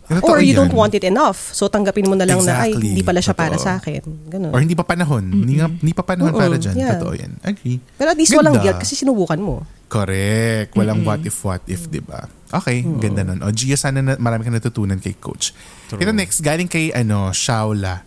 [0.09, 0.65] Totoo Or you yan.
[0.65, 1.53] don't want it enough.
[1.53, 2.89] So tanggapin mo na lang na, ay, Exactly.
[2.91, 3.65] hindi pala siya para Totoo.
[3.65, 4.01] sa akin.
[4.25, 4.49] Ganun.
[4.49, 5.21] Or hindi pa panahon.
[5.21, 6.41] Hindi, nga, hindi pa panahon Mm-mm.
[6.41, 6.73] para dyan.
[6.73, 6.97] Yeah.
[6.97, 7.31] Totoo yan.
[7.39, 7.77] Agree.
[7.93, 8.65] Pero at least walang Ganda.
[8.65, 9.61] guilt kasi sinubukan mo.
[9.85, 10.73] Correct.
[10.73, 12.25] Walang what if, what if, di ba?
[12.49, 13.45] Okay, ganda nun.
[13.45, 15.53] O Gia, sana na, marami ka natutunan kay Coach.
[15.91, 18.01] Ito next, galing kay ano, Shaula.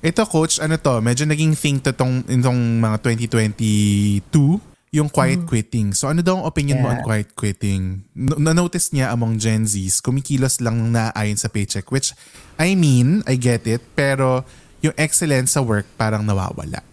[0.00, 5.96] Ito, Coach, ano to, medyo naging thing to tong, itong mga 2022, yung quiet quitting.
[5.96, 7.06] So ano daw ang opinion mo on Yeah.
[7.08, 8.04] quiet quitting?
[8.12, 12.12] No- Na-notice niya among Gen Zs, kumikilos lang na ayon sa paycheck, which,
[12.60, 14.44] I mean, I get it, pero
[14.80, 16.84] yung excellence sa work parang nawawala.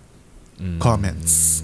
[0.79, 1.63] Comments.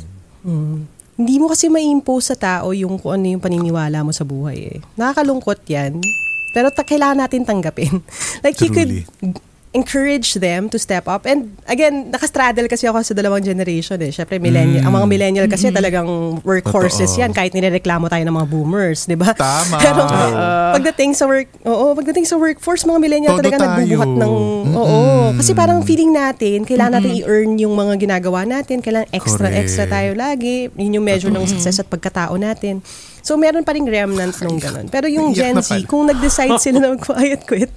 [1.15, 4.77] Hindi mo kasi ma-impose sa tao yung kung ano yung paniniwala mo sa buhay eh.
[4.95, 6.03] Nakakalungkot yan.
[6.51, 8.03] Pero ta- kailangan natin tanggapin.
[8.43, 9.07] like you Truly.
[9.07, 9.39] could
[9.75, 11.27] encourage them to step up.
[11.27, 14.15] And again, nakastraddle kasi ako sa dalawang generation eh.
[14.15, 14.87] Syempre, millennial.
[14.87, 16.07] Ang mga millennial kasi talagang
[16.47, 17.21] workhorses Totoo.
[17.27, 19.35] yan kahit nirereklamo tayo ng mga boomers, di ba?
[19.35, 19.75] Tama.
[19.83, 20.01] Pero
[20.79, 23.67] pagdating sa work, oo, pagdating sa workforce, mga millennial Todo talaga tayo.
[23.75, 24.33] nagbubuhat ng,
[24.71, 25.03] oo.
[25.35, 29.59] Kasi parang feeling natin, kailangan natin i-earn yung mga ginagawa natin, kailangan extra, Correct.
[29.59, 30.71] extra tayo lagi.
[30.79, 32.79] Yun yung measure ng success at pagkatao natin.
[33.19, 34.87] So, meron pa rin remnant nung ganun.
[34.87, 37.73] Pero yung Gen Z, kung nag-decide sila na mag-quiet quit,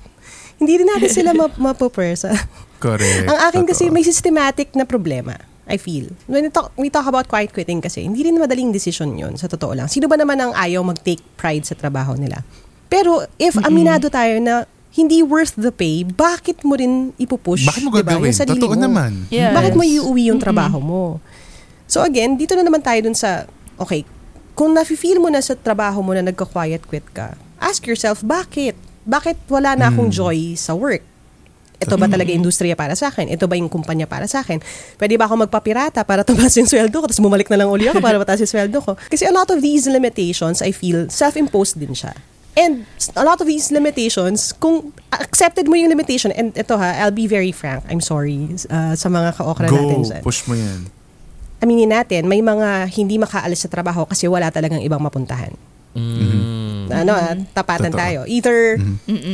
[0.59, 2.35] hindi rin natin sila map- mapupersa.
[2.79, 3.27] Correct.
[3.27, 3.95] Ang akin kasi Totoo.
[3.95, 5.35] may systematic na problema.
[5.69, 6.09] I feel.
[6.25, 9.53] When we talk, we talk about quiet quitting kasi, hindi rin madaling decision yun, sa
[9.53, 9.85] totoo lang.
[9.85, 12.41] Sino ba naman ang ayaw mag-take pride sa trabaho nila?
[12.89, 14.65] Pero if aminado tayo na
[14.97, 17.69] hindi worth the pay, bakit mo rin ipupush?
[17.69, 18.33] Bakit mo diba, gagawin?
[18.33, 18.81] sarili Totoo mo?
[18.81, 19.29] naman.
[19.29, 19.53] Yes.
[19.53, 21.21] Bakit mo iuwi yung trabaho mo?
[21.85, 23.45] So again, dito na naman tayo dun sa
[23.77, 24.09] okay,
[24.57, 28.73] kung nafe-feel mo na sa trabaho mo na nagka-quiet quit ka, ask yourself, bakit?
[29.09, 31.01] Bakit wala na akong joy sa work?
[31.79, 33.31] Ito ba talaga industriya para sa akin?
[33.31, 34.59] Ito ba yung kumpanya para sa akin?
[34.99, 38.03] Pwede ba ako magpapirata para tumaas yung sweldo ko tapos bumalik na lang uli ako
[38.03, 38.93] para mataas yung sweldo ko?
[39.09, 42.13] Kasi a lot of these limitations, I feel, self-imposed din siya.
[42.59, 42.83] And
[43.15, 47.31] a lot of these limitations, kung accepted mo yung limitation, and ito ha, I'll be
[47.31, 50.23] very frank, I'm sorry uh, sa mga ka-okra natin Go, dyan.
[50.27, 50.91] push mo yan.
[51.63, 55.55] Aminin natin, may mga hindi makaalis sa trabaho kasi wala talagang ibang mapuntahan.
[56.91, 58.01] Ano, ah, tapatan Totoo.
[58.01, 58.21] tayo.
[58.25, 58.77] Either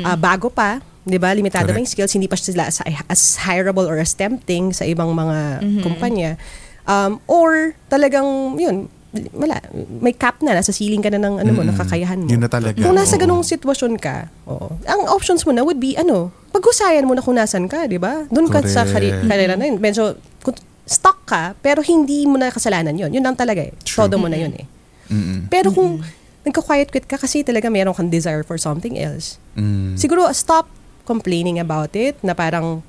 [0.03, 1.31] ah, bago pa, 'di ba?
[1.31, 1.77] Limitado Correct.
[1.77, 5.61] pa yung skills, hindi pa sila as, as hireable or as tempting sa ibang mga
[5.81, 6.37] kumpanya.
[6.85, 8.25] Um, or talagang
[8.57, 8.93] yun,
[9.33, 9.57] wala,
[10.01, 11.71] may cap na, nasa ceiling ka na ng ano mo, Mm.
[11.71, 12.29] nakakayahan mo.
[12.29, 12.77] Yun na talaga.
[12.77, 17.15] Kung nasa ganung sitwasyon ka, oo, ang options mo na would be, ano, pag-usayan mo
[17.15, 18.27] na kung nasan ka, di ba?
[18.29, 19.79] Doon ka sa kari- karera na yun.
[19.79, 20.53] Medyo, kung
[20.85, 23.09] stuck ka, pero hindi mo na kasalanan yun.
[23.09, 23.73] Yun lang talaga eh.
[23.81, 24.05] True.
[24.05, 24.67] Todo mo na yun eh.
[25.09, 25.49] Mm-mm.
[25.49, 26.03] Pero kung
[26.45, 29.97] nagka-quiet quit ka kasi talaga meron kang desire for something else, Mm.
[29.97, 30.69] siguro stop
[31.03, 32.81] complaining about it na parang,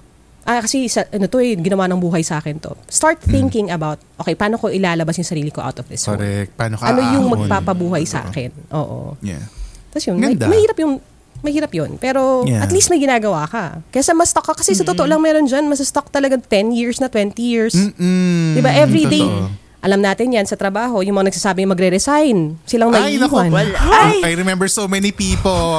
[0.43, 2.75] ah kasi sa, ano to eh, ginawa ng buhay sa akin to.
[2.85, 6.15] Start thinking about, okay, paano ko ilalabas yung sarili ko out of this hole?
[6.15, 6.51] Correct.
[6.53, 8.29] Paano ka Ano yung magpapabuhay sa Totoo.
[8.29, 8.51] akin?
[8.71, 8.99] Oo.
[9.19, 9.43] Yeah.
[9.89, 10.47] Tapos yun, may, Ganda.
[10.47, 10.93] mahirap yung
[11.41, 11.91] mahirap yun.
[11.95, 12.59] Pero Yeah.
[12.59, 13.79] at least may ginagawa ka.
[13.89, 14.53] Kesa mas stuck ka.
[14.53, 17.75] Kasi sa totoo lang meron dyan, mas stuck talaga 10 years na, 20 years.
[17.75, 18.57] Mm-mm.
[18.57, 18.71] Diba?
[18.71, 19.49] Every day, Totoo.
[19.79, 22.57] Alam natin yan sa trabaho, yung mga nagsasabi magre-resign.
[22.63, 23.37] Silang Ay, naku.
[23.37, 23.67] naiiwan.
[24.21, 25.75] I remember so many people.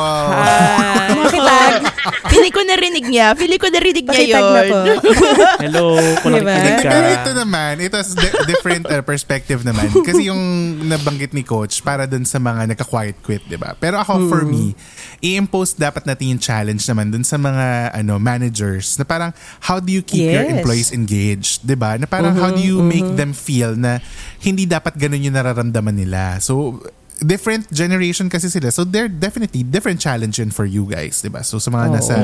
[1.07, 1.83] Nakitag.
[2.27, 3.27] Feeling ko narinig niya.
[3.35, 4.71] Feeling ko narinig niya Pakitag na yun.
[4.71, 4.79] po.
[5.65, 5.85] Hello,
[6.21, 6.51] kung Diba?
[6.51, 6.91] nakikinig ka.
[6.91, 9.87] Pero ito naman, ito is di- different uh, perspective naman.
[10.07, 10.43] Kasi yung
[10.85, 13.75] nabanggit ni coach para dun sa mga nagka-quiet quit, di ba?
[13.75, 14.75] Pero ako, for me,
[15.19, 17.67] i-impose dapat natin yung challenge naman dun sa mga
[17.97, 19.31] ano managers na parang
[19.61, 20.53] how do you keep your Yes.
[20.53, 21.97] employees engaged, di ba?
[21.97, 23.96] Na parang how do you make them feel na
[24.43, 26.41] hindi dapat ganun yung nararamdaman nila.
[26.43, 26.83] So,
[27.17, 28.69] different generation kasi sila.
[28.69, 31.41] So, they're definitely different challenge yun for you guys, di ba?
[31.41, 32.15] So, sa mga nasa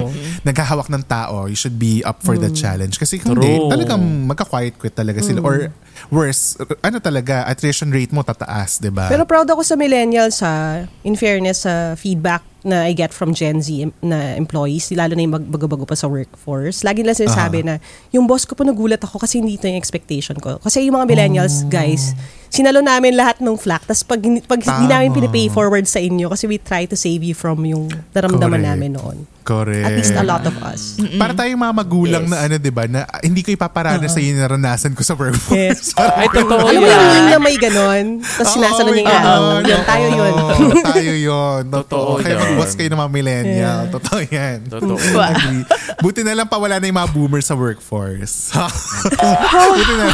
[0.45, 3.01] naghahawak ng tao, you should be up for that challenge.
[3.01, 5.41] Kasi kung hindi, talagang magka-quiet quit talaga sila.
[5.41, 5.73] Or
[6.11, 9.07] worse, ano talaga, attrition rate mo tataas, di ba?
[9.07, 13.59] Pero proud ako sa millennials sa in fairness sa feedback na I get from Gen
[13.59, 16.87] Z na employees, lalo na yung mag- bago-bago pa sa workforce.
[16.87, 17.83] Lagi nila sinasabi na,
[18.15, 20.63] yung boss ko po nagulat ako kasi hindi ito yung expectation ko.
[20.63, 22.15] Kasi yung mga millennials, guys,
[22.47, 23.83] sinalo namin lahat ng flack.
[23.83, 24.95] Tapos pag, hindi- pag hindi Tama.
[24.95, 28.71] namin pinipay forward sa inyo kasi we try to save you from yung naramdaman Correct.
[28.71, 29.19] namin noon.
[29.43, 29.83] Correct.
[29.83, 30.97] At least a lot of us.
[31.19, 32.31] Para tayong mga magulang Yes.
[32.31, 35.53] na ano, di ba, na hindi ko ipaparana sa iyo yung naranasan ko sa workforce.
[35.53, 35.99] Yes.
[35.99, 37.27] Ay, totoo Alam mo yung meme yan.
[37.29, 38.07] na may ganon?
[38.23, 39.41] Tapos sinasanon yung Oo, araw.
[39.61, 40.35] Yun, tayo yun.
[40.81, 41.63] tayo yun.
[41.69, 42.11] Totoo.
[42.17, 42.41] Kaya yan.
[42.41, 43.81] mag-boss kayo ng mga millennial.
[43.91, 44.57] Totoo yan.
[44.65, 44.97] Totoo.
[45.29, 45.63] Agree.
[45.99, 48.55] Buti na lang pawala na yung mga boomers sa workforce.
[49.75, 50.07] Buti na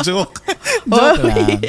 [0.00, 0.40] Joke.
[0.88, 1.60] Joke lang.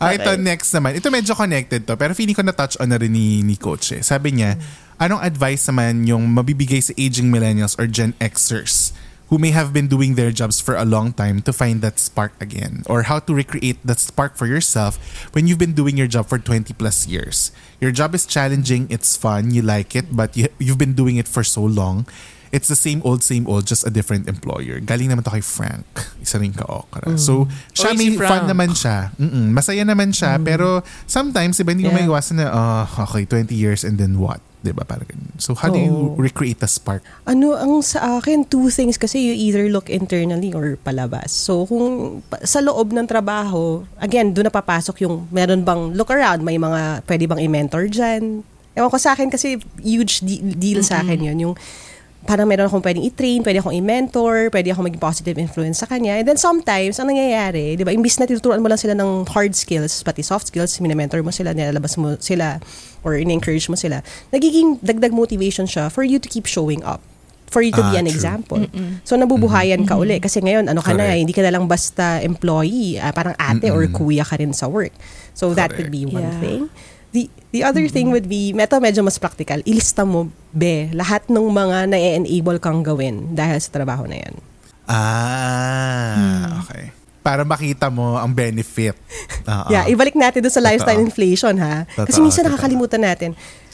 [0.00, 0.96] Ah, ito next naman.
[0.96, 4.00] Ito medyo connected to, pero feeling ko na-touch on na rin ni, ni Coach eh.
[4.00, 4.56] Sabi niya,
[5.00, 8.92] anong advice naman yung mabibigay sa aging millennials or Gen Xers
[9.32, 12.34] who may have been doing their jobs for a long time to find that spark
[12.42, 12.82] again?
[12.90, 14.98] Or how to recreate that spark for yourself
[15.32, 17.54] when you've been doing your job for 20 plus years?
[17.80, 21.28] Your job is challenging, it's fun, you like it, but you, you've been doing it
[21.28, 22.10] for so long.
[22.50, 24.82] It's the same old, same old, just a different employer.
[24.82, 25.86] Galing naman to kay Frank.
[26.18, 27.14] Isa rin ka-okra.
[27.14, 29.14] So, siya Oy, may si fun naman siya.
[29.14, 30.34] Mm-mm, masaya naman siya.
[30.42, 31.94] Pero sometimes, iba, hindi Yeah.
[31.94, 34.42] maiwasan na, oh, okay, 20 years and then what?
[34.60, 35.32] 'Di ba Parang ganun.
[35.40, 37.00] So, how do you recreate the spark?
[37.24, 41.32] Ano, ang sa akin, two things kasi you either look internally or palabas.
[41.32, 46.44] So, kung sa loob ng trabaho, again, doon na papasok yung, meron bang look around,
[46.44, 48.44] may mga, pwede bang i-mentor dyan?
[48.76, 51.38] Ewan ko sa akin kasi huge de- deal sa akin yun.
[51.40, 51.54] Yung,
[52.20, 56.20] parang meron akong pwedeng i-train, pwede akong i-mentor, pwede akong maging positive influence sa kanya.
[56.20, 59.56] And then sometimes, ang nangyayari, di ba, imbis na tinuturuan mo lang sila ng hard
[59.56, 62.60] skills, pati soft skills, minamentor mo sila, nilalabas mo sila,
[63.02, 67.00] or in-encourage mo sila, nagiging dagdag motivation siya for you to keep showing up
[67.50, 68.14] for you to be Ah, an true.
[68.14, 68.62] example.
[69.02, 71.18] So nabubuhayan ka uli kasi ngayon ano ka na Correct.
[71.18, 74.94] hindi ka na lang basta employee, ah, parang ate or kuya ka rin sa work.
[75.34, 76.38] So that could be one Yeah.
[76.38, 76.60] thing.
[77.10, 81.42] The the other thing would be, meto medyo mas practical, ilista mo be lahat ng
[81.42, 84.34] mga na-enable kang gawin dahil sa trabaho na 'yan.
[84.90, 86.90] Ah, okay.
[87.20, 88.96] Para makita mo ang benefit.
[89.50, 89.68] Oo.
[89.68, 91.08] Yeah, ibalik natin doon sa lifestyle Totoo.
[91.10, 91.84] inflation ha.
[91.84, 92.56] Kasi Totoo, minsan totoo.
[92.56, 93.30] nakakalimutan natin.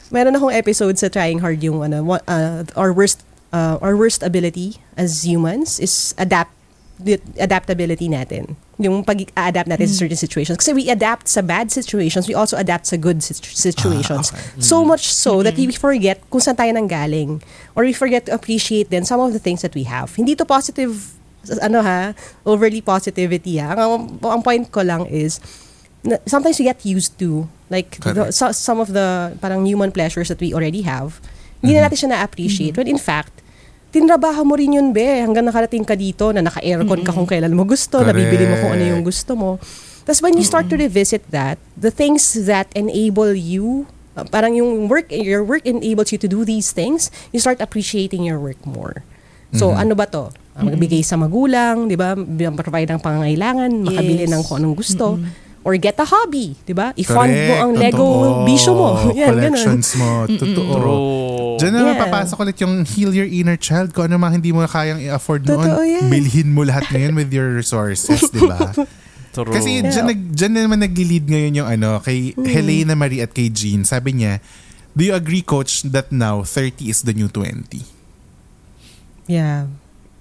[0.09, 4.23] Meron akong episode sa Trying Hard yung ano, wa- uh, our worst uh, our worst
[4.23, 6.51] ability as humans is adapt
[7.37, 8.57] adaptability natin.
[8.77, 9.93] Yung pag-adapt natin Hmm.
[9.93, 10.57] sa certain situations.
[10.57, 14.29] Kasi we adapt sa bad situations, we also adapt sa good situ- situations.
[14.29, 14.61] Ah, okay.
[14.61, 17.41] So much so that we forget kung saan tayo nanggaling.
[17.73, 20.13] Or we forget to appreciate then some of the things that we have.
[20.13, 21.13] Hindi to positive,
[21.61, 23.73] ano ha, overly positivity ha.
[23.73, 25.41] Ang, ang point ko lang is,
[26.25, 30.39] sometimes we get used to like the, so- some of the parang human pleasures that
[30.39, 31.17] we already have.
[31.61, 32.77] Hindi na natin siya na-appreciate.
[32.77, 33.33] When in fact,
[33.89, 37.63] tinrabaho mo rin yun, be, hanggang nakarating ka dito na naka-aircon ka kung kailan mo
[37.63, 39.57] gusto, nabibili mo kung ano yung gusto mo.
[40.03, 44.87] Tapos when you start to revisit that, the things that enable you, uh, parang yung
[44.87, 49.03] work, your work enables you to do these things, you start appreciating your work more.
[49.55, 50.27] So, ano ba to?
[50.59, 52.19] Uh, Magbigay sa magulang, di ba?
[52.51, 54.31] Provide ng pangangailangan, makabili Yes.
[54.35, 55.15] ng kung anong gusto.
[55.67, 56.95] Or get a hobby, di ba?
[56.95, 58.47] I-fund mo ang Lego Totoo.
[58.47, 58.87] bisyo mo.
[59.11, 59.51] Yan, ganun.
[59.51, 60.23] Collections mo.
[60.23, 60.71] Totoo.
[60.71, 61.59] True.
[61.59, 61.89] Diyan na Yeah.
[61.91, 63.91] mapapasok ulit yung heal your inner child.
[63.91, 66.07] Kung ano mga hindi mo kayang i-afford noon, Totoo yan.
[66.07, 68.71] bilhin mo lahat ngayon with your resources, di ba?
[69.35, 69.51] True.
[69.51, 72.47] Kasi dyan, nag, dyan na naman nagli-lead ngayon yung ano, kay Mm.
[72.47, 73.83] Helena Marie at kay Jean.
[73.83, 74.39] Sabi niya,
[74.95, 77.83] do you agree, coach, that now 30 is the new 20?
[79.27, 79.67] Yeah.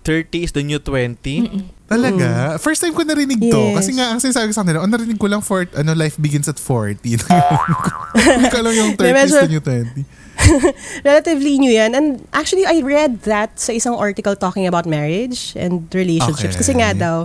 [0.02, 1.75] 30 is the new 20.
[1.86, 2.58] Talaga?
[2.58, 3.62] First time ko narinig to.
[3.70, 3.76] Yes.
[3.78, 6.50] Kasi nga, ang sinasabi ko sa kanila, oh, narinig ko lang for, ano, life begins
[6.50, 6.98] at 40.
[8.36, 10.26] Hindi ko alam yung 30 is medyo- the new 20.
[11.08, 11.94] Relatively new yan.
[11.96, 16.58] And actually, I read that sa isang article talking about marriage and relationships.
[16.58, 16.60] Okay.
[16.60, 17.16] Kasi nga daw,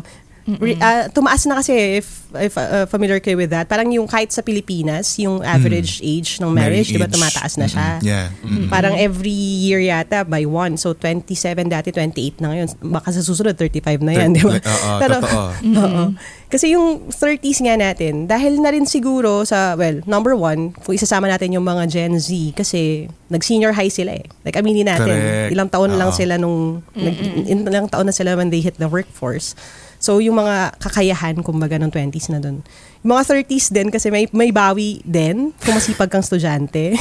[0.47, 4.29] re- ah, tumaas na kasi, if, if uh, familiar kayo with that, parang yung kahit
[4.29, 7.13] sa Pilipinas, yung average age ng marriage, di ba, Marriage.
[7.13, 7.87] tumataas na siya.
[7.97, 8.07] Mm-mm.
[8.07, 8.27] Yeah.
[8.41, 8.67] Mm-mm.
[8.67, 10.75] Parang every year yata by one.
[10.75, 11.35] So 27
[11.67, 12.67] dati, 28 na ngayon.
[12.89, 14.57] Baka sa susunod 35 na yan, di ba?
[14.57, 15.43] Oo, Pero- totoo.
[15.85, 16.03] Oo.
[16.51, 21.23] Kasi yung 30s nga natin, dahil na rin siguro sa, well, number one, kung isasama
[21.25, 24.27] natin yung mga Gen Z, kasi nag-senior high sila eh.
[24.43, 25.51] Like, aminin natin, Correct.
[25.55, 26.17] ilang taon lang Oo.
[26.17, 27.15] sila nung, nag,
[27.47, 29.55] ilang taon na sila when they hit the workforce.
[30.01, 32.65] So, yung mga kakayahan, kumbaga, ng 20s na dun.
[33.05, 36.97] Yung mga 30s din, kasi may, may bawi din, kung masipag kang estudyante.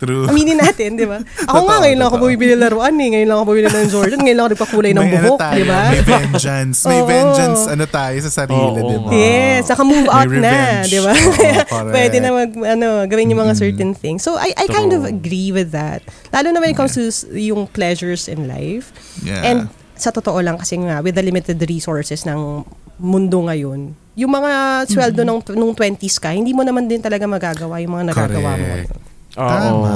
[0.00, 0.24] True.
[0.32, 1.20] Aminin natin, di ba?
[1.52, 3.08] Ako nga, Totoo, ngayon lang ako bumibili laruan eh.
[3.12, 4.18] Ngayon lang ako bumibili ng Jordan.
[4.24, 5.80] Ngayon lang ako nagpakulay ng ano buhok, di ba?
[5.92, 6.78] May vengeance.
[6.88, 9.08] May vengeance ano tayo sa sarili, Oo di ba?
[9.12, 11.12] Yes, saka move out na, di ba?
[11.92, 14.24] Pwede na mag, ano, gawin yung mga certain things.
[14.24, 16.00] So, I, I kind of agree with that.
[16.32, 18.96] Lalo na when it comes to yung pleasures in life.
[19.20, 19.44] Yeah.
[19.44, 19.58] And
[20.00, 22.64] sa totoo lang, kasi nga, with the limited resources ng
[23.00, 27.80] mundo ngayon, yung mga sweldo nung, nung 20s ka, hindi mo naman din talaga magagawa
[27.80, 28.66] yung mga nagagawa mo.
[28.68, 28.90] Correct.
[28.90, 29.08] ngayon.
[29.30, 29.94] Tama.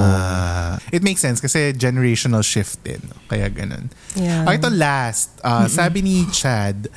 [0.95, 3.03] It makes sense kasi generational shift din.
[3.03, 3.19] no?
[3.27, 3.91] Kaya ganun.
[4.15, 4.47] Yeah.
[4.47, 5.35] Okay, ito last.
[5.43, 6.87] Uh, sabi ni Chad,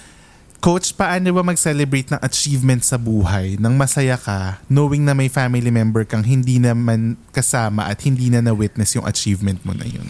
[0.58, 5.70] Coach, paano ba mag-celebrate ng achievement sa buhay nang masaya ka knowing na may family
[5.70, 10.06] member kang hindi naman kasama at hindi na na-witness yung achievement mo na yun?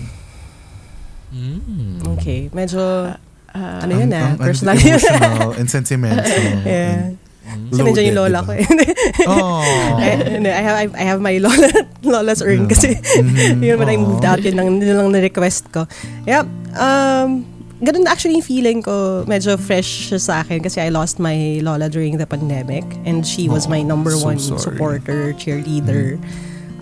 [2.17, 2.49] Okay.
[2.51, 3.15] Medyo,
[3.49, 5.01] Ah, ano yun ah, Ang- ang personal yun.
[5.01, 6.37] emotional and sentimental.
[6.69, 7.17] yeah.
[7.49, 8.45] Kasi Loaded, nandiyan yung lola diba?
[8.45, 8.67] ko eh.
[9.25, 9.65] Oh.
[9.97, 11.69] I, hindi, I have I, I have my lola
[12.05, 13.65] lola's urn kasi Mm-hmm.
[13.65, 15.89] yun when I moved out yun lang yun lang na-request ko.
[16.29, 16.45] Yep.
[16.77, 17.49] Um
[17.81, 21.65] ganun na actually yung feeling ko medyo fresh siya sa akin kasi I lost my
[21.65, 24.61] lola during the pandemic and she was my number so one sorry.
[24.61, 26.21] supporter, cheerleader.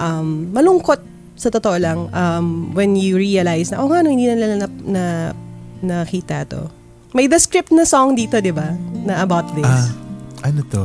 [0.02, 0.98] Um malungkot
[1.36, 4.68] sa totoo lang um when you realize na oh nga no hindi na nila na,
[4.82, 5.04] na
[5.78, 6.72] nakita to.
[7.12, 8.72] May the script na song dito, 'di ba?
[9.04, 9.64] Na about this.
[9.64, 9.88] Ah,
[10.42, 10.84] ano to?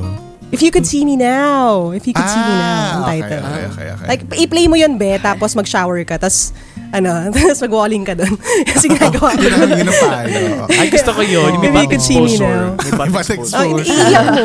[0.52, 1.96] If you could see me now.
[1.96, 2.68] If you could see me now.
[2.68, 3.40] Ang Ah, okay, title.
[3.40, 4.08] okay, okay, okay.
[4.12, 6.52] Like, i-play mo yun, be, tapos mag-shower ka, tapos,
[6.92, 8.36] ano, tapos mag-walling ka doon.
[8.68, 9.44] Kasi ginagawa ko.
[9.48, 10.68] Yun ang yun payo.
[10.68, 11.56] Ay, gusto ko yun.
[11.64, 12.76] May Maybe you could see me now.
[12.84, 13.64] May back exposure.
[13.64, 14.44] Oh, iiyak mo.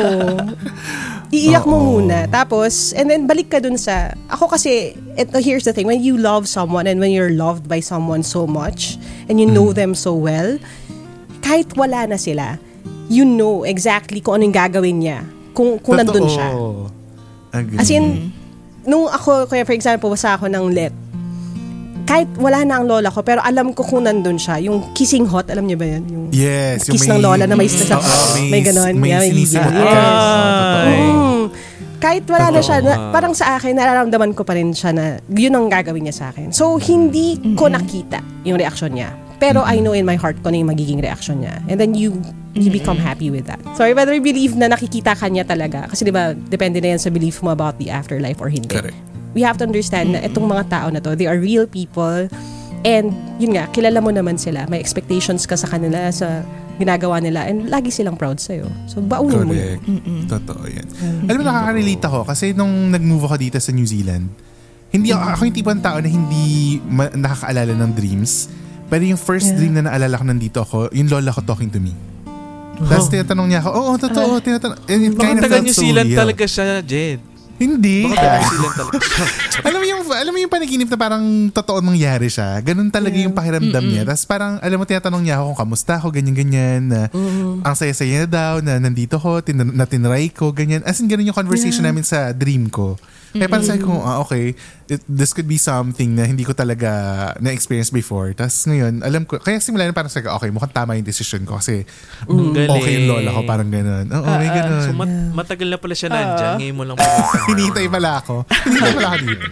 [1.27, 1.87] Iiyak mo Oo.
[1.99, 2.23] muna.
[2.31, 6.15] Tapos, and then balik ka dun sa, ako kasi, ito, here's the thing, when you
[6.15, 8.95] love someone and when you're loved by someone so much,
[9.27, 10.55] and you know them so well,
[11.43, 12.55] kahit wala na sila,
[13.11, 15.19] you know exactly kung anong gagawin niya.
[15.51, 16.49] Kung, kung nandun siya.
[17.51, 17.79] Agree.
[17.79, 18.31] As in,
[18.87, 20.95] nung ako, kaya for example, basa ako ng let,
[22.07, 24.63] kahit wala na ang lola ko, pero alam ko kung nandun siya.
[24.63, 26.03] Yung kissing hot, alam niyo ba yan?
[26.07, 26.87] Yung Yes.
[26.87, 28.95] kiss ng lola na may sa Oo, may ganon.
[28.95, 29.73] May Yeah, may sinisimot.
[29.75, 29.83] Yes.
[29.83, 30.87] Totoo.
[30.87, 31.43] Mm.
[31.97, 35.51] Kahit wala na siya, na, parang sa akin, nararamdaman ko pa rin siya na yun
[35.57, 36.53] ang gagawin niya sa akin.
[36.53, 39.11] So, hindi ko nakita yung reaction niya.
[39.37, 41.61] Pero I know in my heart ko na yung magiging reaction niya.
[41.69, 42.17] And then you
[42.57, 43.61] you become happy with that.
[43.77, 45.89] So, I whether you believe na nakikita ka niya talaga.
[45.89, 48.73] Kasi di ba, depende na yan sa belief mo about the afterlife or hindi.
[48.73, 48.97] Correct.
[49.35, 52.27] We have to understand na itong mga tao na to, they are real people.
[52.83, 54.65] And yun nga, kilala mo naman sila.
[54.67, 56.41] May expectations ka sa kanila, sa
[56.77, 57.45] ginagawa nila.
[57.45, 58.69] And lagi silang proud sa'yo.
[58.85, 59.81] So, baunin mo yun.
[59.81, 60.29] Correct.
[60.29, 60.87] Totoo yan.
[61.25, 64.29] Alam mo, nakaka-relate ako kasi nung nag-move ako dito sa New Zealand,
[64.87, 66.45] hindi ako, ako yung tipong tao na hindi
[66.85, 68.47] ma- nakakaalala ng dreams.
[68.87, 71.91] Pero yung first dream na naalala ko nandito ako, yung lola ko talking to me.
[72.77, 74.77] Tapos tinatanong niya ako, oo, totoo, tinatanong.
[74.85, 76.19] And it Baka kind of taga felt New so Zealand real.
[76.23, 77.19] talaga siya, Jed.
[77.57, 78.05] Hindi.
[78.05, 78.97] Baka silang talaga.
[79.67, 82.61] alam mo yung alam mo yung panaginip na parang totoo nangyari siya.
[82.61, 84.05] Ganun talaga yung pakiramdam niya.
[84.05, 87.01] Tapos parang alam mo tinatanong niya ako kung kamusta ako ganyan ganyan na
[87.65, 90.85] ang saya-saya na daw na nandito ko, tin- na tinry ko ganyan.
[90.85, 92.93] As in ganun yung conversation namin sa dream ko.
[93.29, 94.55] Kaya parang sabi ko, ah, okay,
[94.85, 96.89] it- this could be something na hindi ko talaga
[97.37, 98.31] na-experience before.
[98.31, 101.43] Tapos ngayon, alam ko, kaya simula na parang sabi ko, okay, mukhang tama yung decision
[101.43, 101.83] ko kasi
[102.23, 102.71] galing.
[102.73, 104.05] okay yung lola ko, parang ganun.
[104.07, 104.81] Oo, may ganun.
[104.81, 106.55] So, mat- matagal na pala siya nandyan.
[106.57, 107.37] Ngayon mo lang pumunta.
[107.49, 108.35] Hinihintay pala ako.
[108.47, 109.45] Hinihintay pala ako dito.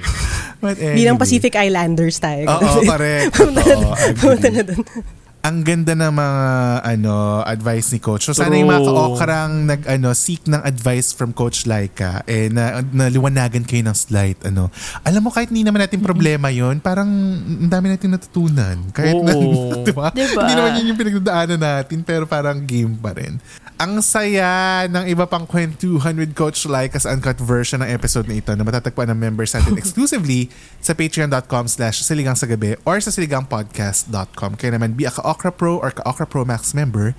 [0.55, 0.95] But anyway.
[0.97, 2.43] Bilang Pacific Islanders tayo.
[2.47, 3.36] Oo, correct.
[3.38, 3.91] Totoo.
[4.26, 5.23] Agree.
[5.45, 6.41] Ang ganda ng mga
[6.81, 8.25] ano advice ni coach.
[8.25, 8.97] So sana yung mga True.
[8.97, 14.41] ka-okrang nag ano seek ng advice from coach Laika eh na naliwanagan kayo ng slight
[14.41, 14.73] ano.
[15.05, 17.05] Alam mo kahit hindi naman natin problema 'yon, parang
[17.45, 18.89] ang dami natin natutunan.
[18.89, 19.37] Kahit na.
[19.85, 20.09] 'di ba?
[20.17, 20.49] Diba?
[20.49, 23.37] Hindi naman yun yung pinagdadaanan natin pero parang game pa rin.
[23.75, 28.55] Ang saya ng iba pang kwentuhan with Coach Laika's uncut version ng episode na ito
[28.55, 30.47] na matatagpuan ng members natin exclusively
[30.79, 34.55] sa patreon.com slash siligang sa gabi or sa siligangpodcast.com.
[34.57, 37.11] Kaya naman be a Ka-Okra Pro or Ka-Okra Pro Max member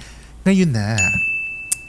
[0.42, 0.96] ngayon na.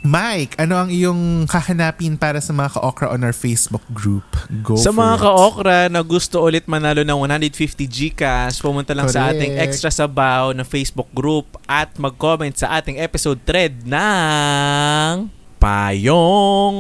[0.04, 4.24] Mike, ano ang iyong kahanapin para sa mga ka-okra on our Facebook group?
[4.62, 5.22] Go Sa mga it.
[5.22, 9.36] ka-okra na gusto ulit manalo ng 150 Gcash, pumunta lang sa Correct.
[9.36, 16.78] ating Extra Sabaw na Facebook group at mag-comment sa ating episode thread ng Payong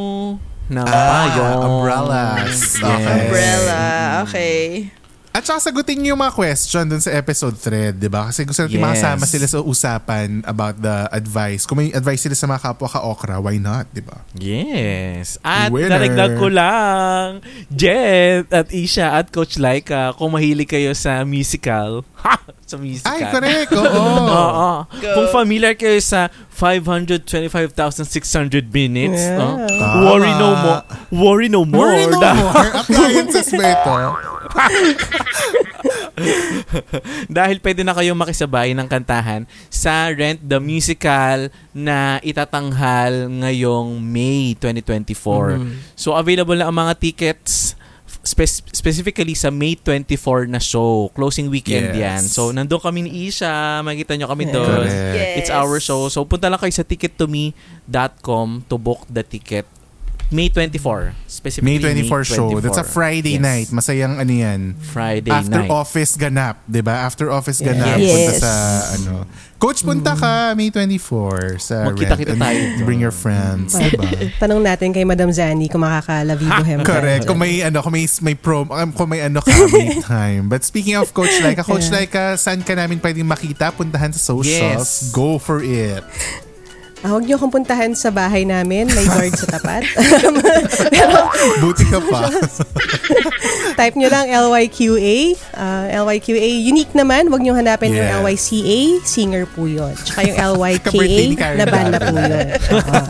[0.67, 1.59] ng Ah, Payong.
[1.63, 2.47] umbrellas.
[2.47, 2.79] Yes.
[2.79, 3.17] Okay.
[3.17, 3.81] Umbrella.
[4.23, 4.61] Okay.
[5.37, 8.25] At saka sagutin niyo yung mga question dun sa episode thread, di ba?
[8.25, 8.81] Kasi gusto natin Yes.
[8.83, 11.61] makasama sila sa usapan about the advice.
[11.63, 14.17] Kung may advice sila sa mga kapwa ka-okra, why not, di ba?
[14.33, 15.37] Yes.
[15.39, 15.93] At Winner.
[15.93, 22.41] daragdag ko lang, Jet at Isha at Coach Laika, kung mahilig kayo sa musical, ha!
[22.65, 23.13] Sa musical.
[23.13, 23.71] Ay, correct.
[23.71, 24.03] Oo.
[24.41, 24.69] Oo.
[24.89, 27.61] Kung familiar kayo sa 525,600
[28.67, 29.37] minutes, Yeah.
[29.37, 29.47] no?
[29.63, 30.01] Tama.
[30.03, 30.81] worry no more.
[31.09, 31.87] Worry no more.
[31.87, 32.67] Worry no more.
[32.81, 33.91] Appliances ba ito?
[37.29, 44.57] Dahil pwede na kayong makisabay ng kantahan sa Rent the Musical na itatanghal ngayong May
[44.57, 45.61] 2024.
[45.93, 47.77] So available na ang mga tickets
[48.23, 51.07] spe- specifically sa May 24 na show.
[51.13, 52.01] Closing weekend Yes.
[52.01, 52.21] yan.
[52.25, 53.79] So nandun kami ni Isha.
[53.81, 54.87] Makikita nyo kami doon.
[54.87, 55.15] Correct.
[55.15, 55.37] Yes.
[55.39, 56.09] It's our show.
[56.09, 59.67] So punta lang kayo sa tickettome.com to book the ticket.
[60.27, 61.15] May 24.
[61.23, 62.59] Specifically May 24 show.
[62.59, 63.47] That's a Friday Yes.
[63.47, 63.67] night.
[63.71, 64.75] Masayang ano yan.
[64.75, 65.71] Friday After night.
[65.71, 67.07] office ganap, 'di ba?
[67.07, 68.11] After office ganap Yes.
[68.11, 68.53] punta sa
[68.91, 69.13] ano.
[69.57, 72.59] Coach punta ka May 24 sa Magkita-kita tayo.
[72.83, 74.03] Bring your friends, 'di ba?
[74.43, 76.83] Tanong natin kay Madam Zani kung makakalavigo hem.
[76.91, 77.23] Correct.
[77.23, 80.51] Kung may ano, kung may may prom, um, kung may ano ka, may time.
[80.51, 83.71] But speaking of Coach Laika, Coach Laika, saan ka namin pwedeng makita?
[83.71, 85.07] Puntahan sa socials.
[85.07, 85.15] Yes.
[85.15, 86.03] Go for it.
[86.99, 88.89] Ah, huwag niyo akong puntahan sa bahay namin.
[88.89, 89.85] May guard sa tapat.
[91.61, 92.25] Buti ka pa.
[93.79, 95.17] Type nyo lang LYQA.
[95.53, 96.41] Ah, LYQA.
[96.65, 97.29] Unique naman.
[97.29, 98.01] Huwag nyo hanapin Yes.
[98.01, 98.79] yung LYCA.
[99.05, 99.93] Singer po yun.
[99.93, 101.05] Tsaka yung LYKA
[101.53, 102.47] na banda po yun.
[102.89, 103.05] Ah.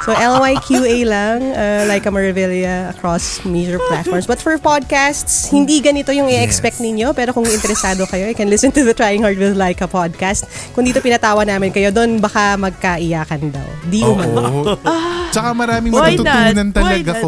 [0.00, 1.38] so LYQA lang.
[1.52, 4.24] Uh, like a Maravilla across major platforms.
[4.24, 6.84] But for podcasts, hindi ganito yung i-expect Yes.
[6.84, 7.12] ninyo.
[7.12, 10.48] Pero kung interesado kayo, you can listen to the Trying Hard with Laika podcast.
[10.72, 12.56] Kung dito pinatawa namin kayo, doon baka
[13.18, 13.68] magkaiyakan daw.
[13.90, 14.38] Di umano.
[14.38, 14.62] Oo.
[15.34, 16.74] Tsaka maraming Why matututunan not?
[16.74, 17.24] talaga, Why not?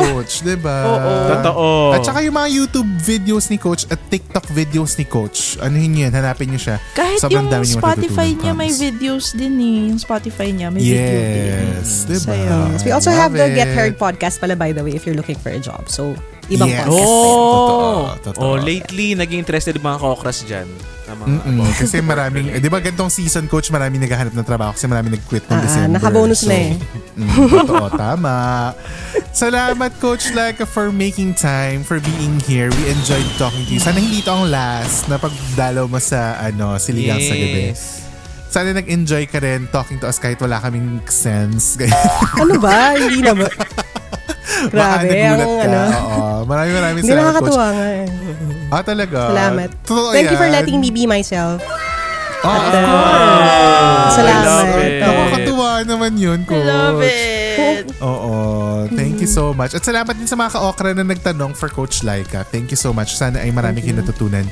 [0.00, 0.34] Coach.
[0.40, 0.78] Diba?
[0.88, 1.12] Oo.
[1.28, 1.68] Totoo.
[1.92, 5.60] At saka yung mga YouTube videos ni Coach at TikTok videos ni Coach.
[5.60, 6.12] Ano yun yan?
[6.14, 6.80] Hanapin nyo siya.
[6.96, 9.80] Kahit Sobrang yung Spotify niya may videos din eh.
[9.92, 11.44] Yung Spotify niya may video din.
[11.44, 12.08] Yes.
[12.08, 12.32] Diba?
[12.32, 12.56] Sayo.
[12.80, 13.76] We also have the Love Get it.
[13.76, 15.92] Heard podcast pala by the way if you're looking for a job.
[15.92, 16.16] So,
[16.46, 16.82] ibang Yes.
[16.82, 17.06] podcast.
[17.06, 18.42] Oh, Totoo, totoo.
[18.42, 20.68] oh, lately naging interested mga kokras dyan.
[21.04, 21.68] Na mga Mm-mm.
[21.70, 25.44] Kasi maraming, eh, di ba gantong season coach, maraming naghahanap ng trabaho kasi maraming nag-quit
[25.44, 25.90] ng Ah, December.
[25.94, 26.72] naka-bonus na eh.
[27.14, 27.28] Mm,
[27.60, 28.36] totoo, tama.
[29.30, 32.70] Salamat Coach Laika for making time, for being here.
[32.70, 33.80] We enjoyed talking to you.
[33.80, 37.70] Sana hindi ito ang last na pagdalaw mo sa ano, siligang sa gabi.
[37.70, 38.06] Yes.
[38.46, 41.74] Sana nag-enjoy ka rin talking to us kahit wala kaming sense.
[42.34, 42.94] Ano ba?
[42.94, 43.50] Hindi naman.
[44.68, 45.64] Grabe, ang ka.
[45.64, 45.80] ano.
[45.88, 46.24] Oo.
[46.44, 47.56] Maraming maraming salamat, Coach.
[47.56, 48.04] nakakatuwa nga eh.
[48.68, 49.18] Ah, talaga?
[49.30, 49.68] Salamat.
[49.82, 50.54] Totoo Thank you for yan.
[50.54, 51.58] letting me be myself.
[52.44, 52.84] Oh, of uh,
[54.04, 54.44] I Salamat.
[54.44, 54.92] love it.
[54.92, 55.08] Oo.
[55.08, 56.68] Nakakatuwa naman yun, I Coach.
[56.68, 57.84] love it.
[58.04, 58.34] Oo.
[58.92, 59.72] Thank you so much.
[59.72, 62.44] At salamat din sa mga ka-okra na nagtanong for Coach Laika.
[62.44, 63.16] Thank you so much.
[63.16, 64.44] Sana ay marami kayo natutunan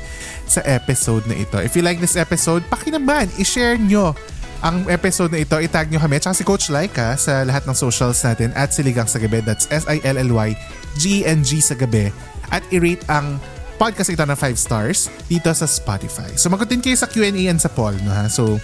[0.49, 1.61] sa episode na ito.
[1.61, 4.17] If you like this episode, pakinaban, i-share nyo
[4.63, 5.59] ang episode na ito.
[5.59, 6.23] Itag nyo kami.
[6.23, 9.43] Tsaka si Coach Laika sa lahat ng socials natin at Siligang sa Gabi.
[9.43, 10.55] That's S-I-L-L-Y
[10.97, 12.07] G-N-G sa Gabi.
[12.47, 13.43] At i-rate ang
[13.75, 16.31] podcast ito ng 5 stars dito sa Spotify.
[16.39, 18.31] So magutin kayo sa Q&A and sa poll, no ha?
[18.31, 18.61] So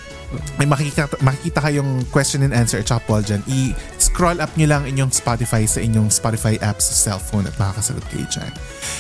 [0.62, 3.42] may makikita, makikita kayong question and answer at poll dyan.
[3.50, 8.26] I-scroll up nyo lang inyong Spotify sa inyong Spotify app sa cellphone at makakasagot kayo
[8.30, 8.52] dyan.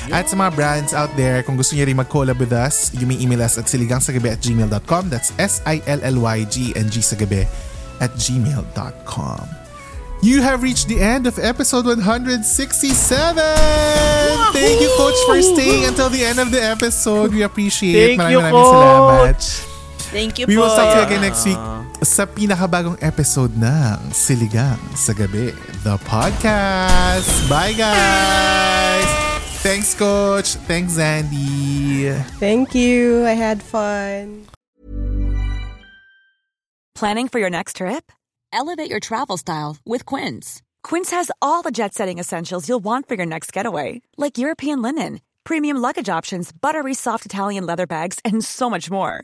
[0.09, 3.19] At sa mga brands out there, kung gusto nyo rin mag-collab with us, you may
[3.21, 5.03] email us at siligangsagabi at gmail.com.
[5.13, 7.45] That's S-I-L-L-Y-G-N-G sagabi
[8.01, 9.45] at gmail.com.
[10.19, 12.43] You have reached the end of episode 167!
[14.51, 17.31] Thank you, Coach, for staying until the end of the episode.
[17.31, 18.19] We appreciate it.
[18.19, 19.68] Thank Maraming you, maraming salamat.
[20.09, 20.13] Coach.
[20.13, 20.61] Thank you We po.
[20.61, 21.57] will talk to you again next week
[22.01, 25.53] sa pinakabagong episode ng Siligang sa Gabi,
[25.83, 27.27] the podcast.
[27.49, 29.05] Bye, guys!
[29.61, 30.55] Thanks, Coach.
[30.65, 32.09] Thanks, Andy!
[32.39, 33.25] Thank you.
[33.27, 34.47] I had fun.
[36.95, 38.11] Planning for your next trip?
[38.51, 40.61] Elevate your travel style with Quince.
[40.83, 44.81] Quince has all the jet setting essentials you'll want for your next getaway, like European
[44.81, 49.23] linen, premium luggage options, buttery soft Italian leather bags, and so much more.